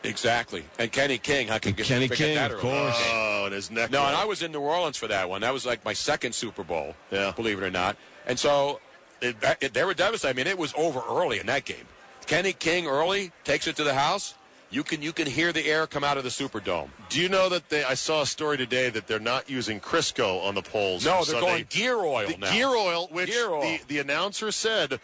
[0.05, 0.65] Exactly.
[0.79, 1.49] And Kenny King.
[1.49, 2.97] How can Kenny forget King, that of course.
[3.11, 3.91] Oh, and his neck.
[3.91, 4.17] No, and.
[4.17, 5.41] I was in New Orleans for that one.
[5.43, 6.95] That was like my second Super Bowl.
[7.11, 7.33] Yeah.
[7.33, 7.97] Believe it or not.
[8.27, 8.81] And so
[9.21, 10.35] it, it, they were devastated.
[10.35, 11.87] I mean, it was over early in that game.
[12.27, 14.35] Kenny King early takes it to the house.
[14.71, 16.89] You can you can hear the air come out of the Superdome.
[17.11, 17.85] Do you know that they?
[17.85, 21.05] I saw a story today that they're not using Crisco on the poles.
[21.05, 21.41] No, they're Sunday.
[21.47, 22.51] going gear oil The now.
[22.53, 23.61] gear oil, which Gear oil.
[23.61, 24.99] The, the announcer said.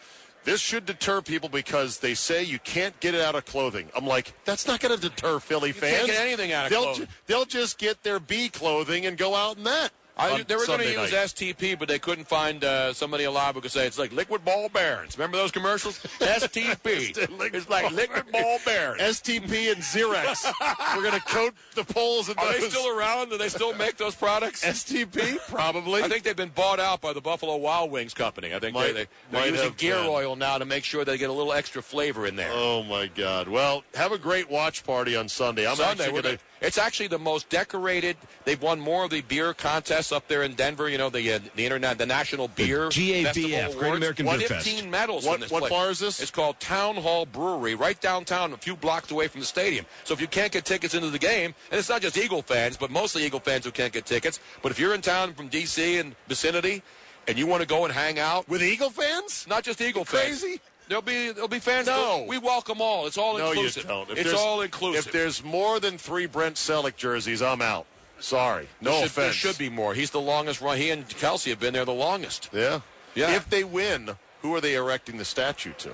[0.49, 3.91] This should deter people because they say you can't get it out of clothing.
[3.95, 5.97] I'm like, that's not going to deter Philly fans.
[5.97, 7.09] can't get anything out of they'll clothing.
[7.27, 9.91] they'll just get their B clothing and go out in that.
[10.19, 11.11] I, they were going to use.
[11.13, 14.69] STP, but they couldn't find uh, somebody alive who could say it's like liquid ball
[14.69, 15.17] bearings.
[15.17, 15.99] Remember those commercials?
[16.21, 17.17] STP.
[17.55, 19.01] it's like liquid ball bearings.
[19.21, 20.53] STP and Xerox.
[20.97, 22.61] We're going to coat the poles Are those.
[22.61, 23.31] they still around?
[23.31, 24.65] Do they still make those products?
[24.65, 25.39] STP?
[25.49, 26.03] Probably.
[26.03, 28.55] I think they've been bought out by the Buffalo Wild Wings company.
[28.55, 30.07] I think Might- they, they, they're using gear been.
[30.07, 32.51] oil now to make sure they get a little extra flavor in there.
[32.53, 33.49] Oh my God!
[33.49, 35.67] Well, have a great watch party on Sunday.
[35.67, 36.43] I'm Sunday, actually going to.
[36.61, 38.17] Gonna- it's actually the most decorated.
[38.45, 40.89] They've won more of the beer contests up there in Denver.
[40.89, 43.97] You know the uh, the internet, the National Beer GABF, Festival Great Awards.
[43.97, 44.67] American Won Beer Fest.
[44.67, 45.25] 15 medals.
[45.25, 45.71] What- in this what place.
[45.71, 46.21] bar is this?
[46.21, 49.87] It's called Town Hall Brewery, right downtown, a few blocks away from the stadium.
[50.05, 52.77] So if you can't get tickets into the game, and it's not just Eagle fans,
[52.77, 54.41] but mostly Eagle fans who can't get tickets.
[54.63, 55.99] But if you're in town from D.C.
[55.99, 56.83] and vicinity,
[57.27, 59.47] and you want to go and hang out With Eagle fans?
[59.49, 60.61] not just Eagle fans, crazy?
[60.89, 61.87] There'll be there'll be fans.
[61.87, 62.25] No.
[62.29, 63.07] we welcome all.
[63.07, 63.83] It's all No, inclusive.
[63.85, 64.11] you don't.
[64.11, 65.07] If it's all inclusive.
[65.07, 67.87] If there's more than three Brent Celek jerseys, I'm out.
[68.21, 68.69] Sorry.
[68.81, 69.15] No there should, offense.
[69.15, 69.95] there should be more.
[69.95, 70.77] He's the longest run.
[70.79, 72.49] He and Kelce have been there the longest.
[72.53, 72.81] Yeah.
[73.15, 73.35] Yeah.
[73.37, 75.91] If they win, who are they erecting the statue to?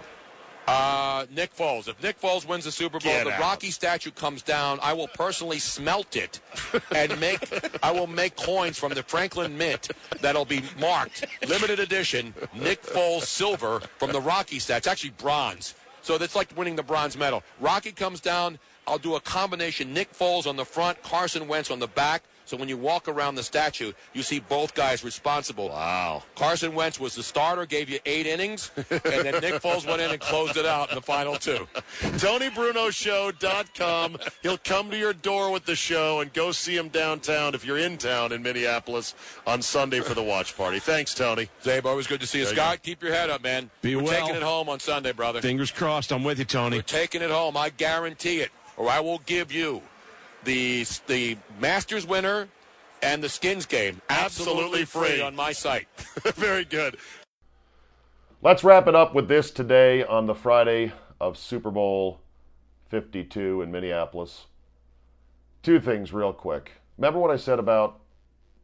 [0.67, 1.89] Uh, Nick Foles.
[1.89, 3.41] If Nick Foles wins the Super Bowl, Get the out.
[3.41, 4.79] Rocky statue comes down.
[4.83, 6.41] I will personally smelt it
[6.95, 7.39] and make.
[7.83, 9.91] I will make coins from the Franklin Mint
[10.23, 14.79] that'll be marked limited edition Nick Foles silver from the Rocky statue.
[14.79, 17.43] It's actually bronze, so that's like winning the bronze medal.
[17.61, 18.59] Rocky comes down.
[18.87, 22.23] I'll do a combination Nick Foles on the front, Carson Wentz on the back.
[22.45, 25.71] So when you walk around the statue, you see both guys responsible.
[25.71, 26.23] Wow.
[26.37, 30.11] Carson Wentz was the starter, gave you eight innings, and then Nick Foles went in
[30.11, 31.67] and closed it out in the final two.
[32.01, 34.19] TonyBrunoShow.com.
[34.43, 37.79] He'll come to your door with the show and go see him downtown if you're
[37.79, 39.15] in town in Minneapolis
[39.47, 40.79] on Sunday for the watch party.
[40.81, 41.49] Thanks, Tony.
[41.63, 42.45] Czabe, always good to see you.
[42.45, 43.71] There you Scott, keep your head up, man.
[43.83, 44.21] Be We're well.
[44.21, 45.41] taking it home on Sunday, brother.
[45.41, 46.13] Fingers crossed.
[46.13, 46.79] I'm with you, Tony.
[46.79, 47.57] We're taking it home.
[47.57, 48.51] I guarantee it.
[48.77, 49.83] Or I will give you
[50.45, 52.49] the the Masters winner
[53.03, 55.21] and the Skins game absolutely, Absolutely free.
[55.21, 55.89] on my site.
[56.35, 56.97] Very good.
[58.43, 62.21] Let's wrap it up with this today on the Friday of Super Bowl
[62.91, 64.47] 52 in Minneapolis.
[65.63, 66.73] Two things, real quick.
[66.99, 68.01] Remember what I said about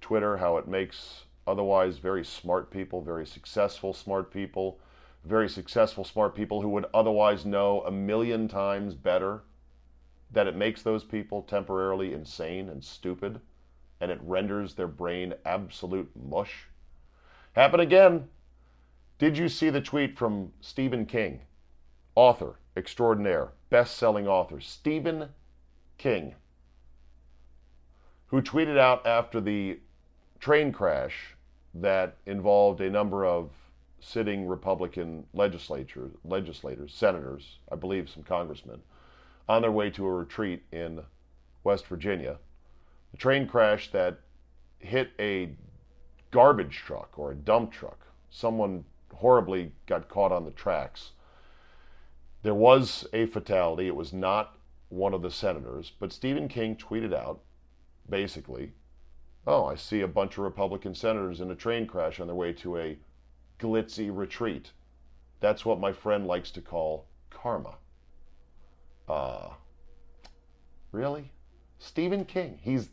[0.00, 4.78] Twitter, how it makes otherwise very smart people, very successful smart people,
[5.24, 9.42] very successful smart people who would otherwise know a million times better,
[10.32, 13.40] that it makes those people temporarily insane and stupid,
[14.00, 16.66] and it renders their brain absolute mush?
[17.52, 18.28] Happen again.
[19.18, 21.40] Did you see the tweet from Stephen King,
[22.14, 25.30] author extraordinaire, best selling author, Stephen
[25.98, 26.34] King,
[28.26, 29.80] who tweeted out after the
[30.38, 31.34] train crash
[31.74, 33.50] that involved a number of
[34.00, 38.80] sitting Republican legislature, legislators, senators, I believe some congressmen,
[39.50, 41.02] on their way to a retreat in
[41.64, 42.38] West Virginia.
[43.10, 44.20] The train crash that
[44.78, 45.56] hit a
[46.30, 48.06] garbage truck or a dump truck.
[48.30, 51.10] Someone horribly got caught on the tracks.
[52.44, 53.88] There was a fatality.
[53.88, 54.56] It was not
[54.88, 57.40] one of the senators, but Stephen King tweeted out
[58.08, 58.70] basically,
[59.48, 62.52] Oh, I see a bunch of Republican senators in a train crash on their way
[62.52, 62.98] to a
[63.58, 64.70] glitzy retreat.
[65.40, 67.78] That's what my friend likes to call karma.
[69.10, 69.48] Uh,
[70.92, 71.32] really?
[71.80, 72.60] Stephen King.
[72.62, 72.90] He's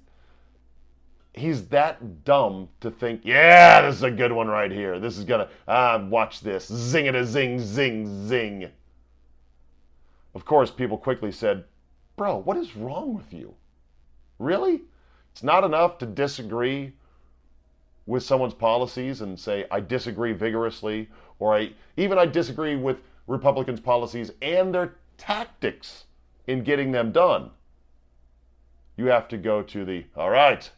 [1.33, 4.99] he's that dumb to think, yeah, this is a good one right here.
[4.99, 6.65] This is gonna ah, watch this.
[6.65, 8.71] Zing it a zing, zing, zing.
[10.33, 11.65] Of course, people quickly said,
[12.15, 13.53] Bro, what is wrong with you?
[14.39, 14.81] Really?
[15.31, 16.93] It's not enough to disagree
[18.07, 23.81] with someone's policies and say, I disagree vigorously, or I even I disagree with Republicans'
[23.81, 26.05] policies and their tactics
[26.45, 27.51] in getting them done.
[28.95, 30.69] You have to go to the, all right,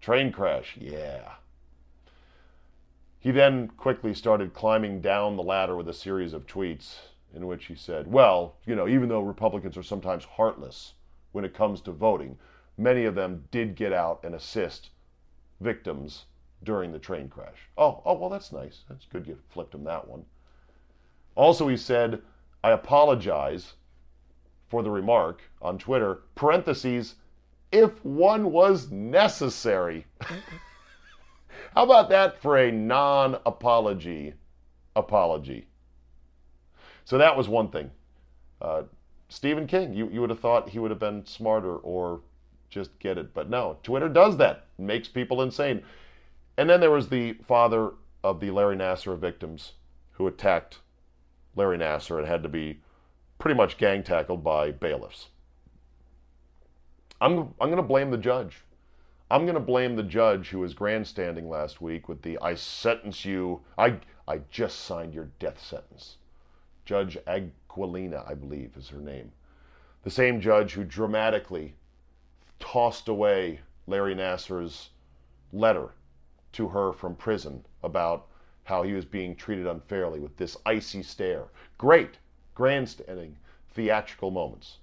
[0.00, 1.34] train crash, yeah.
[3.18, 6.96] He then quickly started climbing down the ladder with a series of tweets
[7.34, 10.92] in which he said, well, you know, even though Republicans are sometimes heartless
[11.32, 12.36] when it comes to voting,
[12.76, 14.90] many of them did get out and assist
[15.60, 16.26] victims
[16.62, 17.68] during the train crash.
[17.78, 18.84] Oh, oh, well, that's nice.
[18.88, 20.26] That's good you flipped him that one.
[21.34, 22.22] Also, he said,
[22.64, 23.74] I apologize
[24.68, 27.16] for the remark on Twitter, parentheses,
[27.70, 30.06] if one was necessary.
[31.74, 34.32] How about that for a non apology
[34.96, 35.66] apology?
[37.04, 37.90] So that was one thing.
[38.62, 38.84] Uh,
[39.28, 42.22] Stephen King, you, you would have thought he would have been smarter or
[42.70, 43.34] just get it.
[43.34, 45.82] But no, Twitter does that, makes people insane.
[46.56, 47.90] And then there was the father
[48.22, 49.72] of the Larry Nassar victims
[50.12, 50.78] who attacked
[51.56, 52.80] Larry Nassar and had to be
[53.38, 55.28] pretty much gang tackled by bailiffs.
[57.20, 58.62] I'm, I'm going to blame the judge.
[59.30, 63.24] I'm going to blame the judge who was grandstanding last week with the I sentence
[63.24, 63.98] you, I,
[64.28, 66.16] I just signed your death sentence.
[66.84, 69.32] Judge Aquilina, I believe, is her name.
[70.02, 71.74] The same judge who dramatically
[72.60, 74.90] tossed away Larry Nassar's
[75.52, 75.94] letter
[76.52, 78.26] to her from prison about
[78.64, 81.44] how he was being treated unfairly with this icy stare.
[81.78, 82.18] Great,
[82.54, 83.36] grandstanding,
[83.72, 84.78] theatrical moments.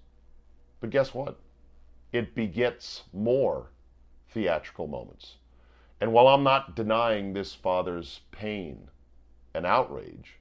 [0.80, 1.40] But guess what?
[2.12, 3.70] It begets more
[4.30, 5.36] theatrical moments.
[6.00, 8.90] And while I'm not denying this father's pain
[9.54, 10.38] and outrage,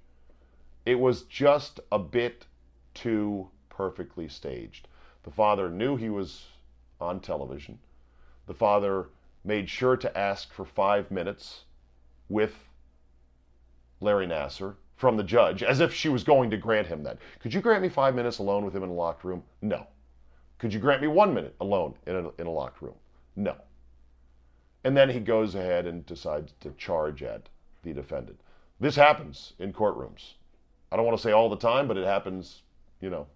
[0.87, 2.47] it was just a bit
[2.95, 4.89] too perfectly staged.
[5.23, 6.47] The father knew he was
[7.01, 7.79] on television.
[8.47, 9.09] The father
[9.45, 11.65] made sure to ask for five minutes
[12.29, 12.70] with
[14.01, 17.19] Larry Nassar from the judge, as if she was going to grant him that.
[17.41, 19.43] Could you grant me five minutes alone with him in a locked room?
[19.63, 19.87] No.
[20.59, 22.95] Could you grant me one minute alone in a, in a locked room?
[23.37, 23.57] No.
[24.85, 27.49] And then he goes ahead and decides to charge at
[27.83, 28.41] the defendant.
[28.79, 30.35] This happens in courtrooms.
[30.93, 32.63] I don't want to say all the time, but it happens,
[33.01, 33.27] you know,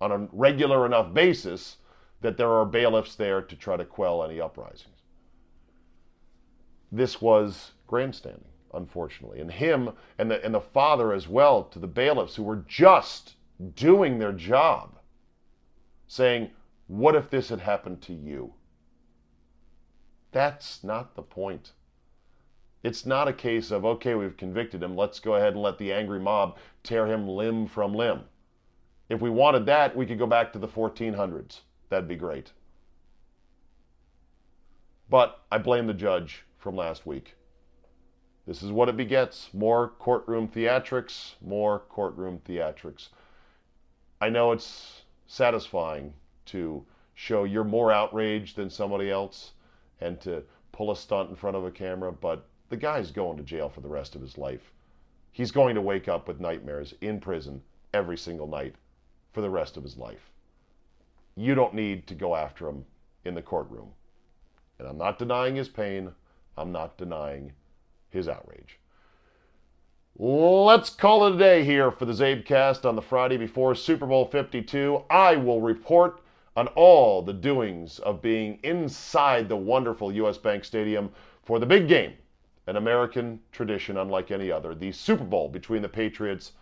[0.00, 1.76] on a regular enough basis
[2.20, 5.02] that there are bailiffs there to try to quell any uprisings.
[6.90, 9.40] This was grandstanding, unfortunately.
[9.40, 13.34] And him and the, and the father as well to the bailiffs who were just
[13.74, 14.98] doing their job,
[16.06, 16.50] saying,
[16.86, 18.54] What if this had happened to you?
[20.32, 21.72] That's not the point.
[22.82, 25.92] It's not a case of, okay, we've convicted him, let's go ahead and let the
[25.92, 28.22] angry mob tear him limb from limb.
[29.08, 31.60] If we wanted that, we could go back to the 1400s.
[31.90, 32.52] That'd be great.
[35.08, 37.36] But I blame the judge from last week.
[38.46, 43.08] This is what it begets more courtroom theatrics, more courtroom theatrics.
[44.20, 46.14] I know it's satisfying
[46.46, 46.84] to
[47.14, 49.52] show you're more outraged than somebody else
[50.00, 53.44] and to pull a stunt in front of a camera, but the guy's going to
[53.44, 54.72] jail for the rest of his life.
[55.30, 57.62] He's going to wake up with nightmares in prison
[57.94, 58.74] every single night
[59.32, 60.30] for the rest of his life.
[61.36, 62.84] You don't need to go after him
[63.24, 63.92] in the courtroom.
[64.78, 66.12] And I'm not denying his pain,
[66.56, 67.52] I'm not denying
[68.12, 68.78] his outrage.
[70.16, 74.26] Let's call it a day here for the CzabeCast on the Friday before Super Bowl
[74.26, 75.04] 52.
[75.10, 76.20] I will report
[76.54, 81.10] on all the doings of being inside the wonderful US Bank Stadium
[81.42, 82.12] for the big game
[82.66, 84.74] an American tradition unlike any other.
[84.74, 86.52] The Super Bowl between the Patriots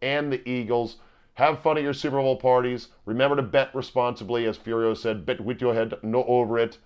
[0.00, 0.96] and the Eagles.
[1.34, 2.88] Have fun at your Super Bowl parties.
[3.04, 6.78] Remember to bet responsibly, as Furio said, bet with your head, no over it.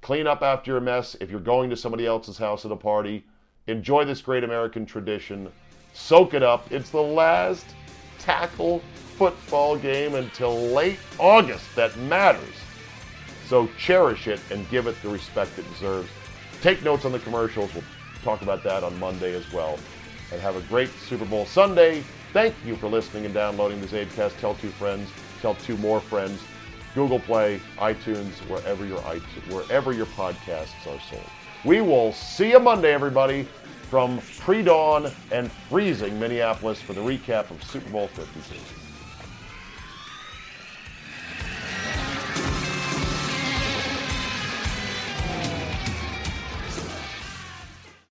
[0.00, 3.24] Clean up after your mess if you're going to somebody else's house at a party.
[3.68, 5.50] Enjoy this great American tradition.
[5.92, 6.70] Soak it up.
[6.72, 7.64] It's the last
[8.18, 8.80] tackle
[9.16, 12.54] football game until late August that matters.
[13.46, 16.08] So cherish it and give it the respect it deserves.
[16.60, 17.72] Take notes on the commercials.
[17.74, 17.84] We'll
[18.24, 19.78] talk about that on Monday as well.
[20.32, 22.02] And have a great Super Bowl Sunday.
[22.32, 24.38] Thank you for listening and downloading the CzabeCast.
[24.38, 25.10] Tell two friends,
[25.40, 26.40] tell two more friends.
[26.94, 31.30] Google Play, iTunes, wherever your iTunes, wherever your podcasts are sold.
[31.64, 33.46] We will see you Monday, everybody,
[33.88, 38.81] from pre-dawn and freezing Minneapolis for the recap of Super Bowl 52.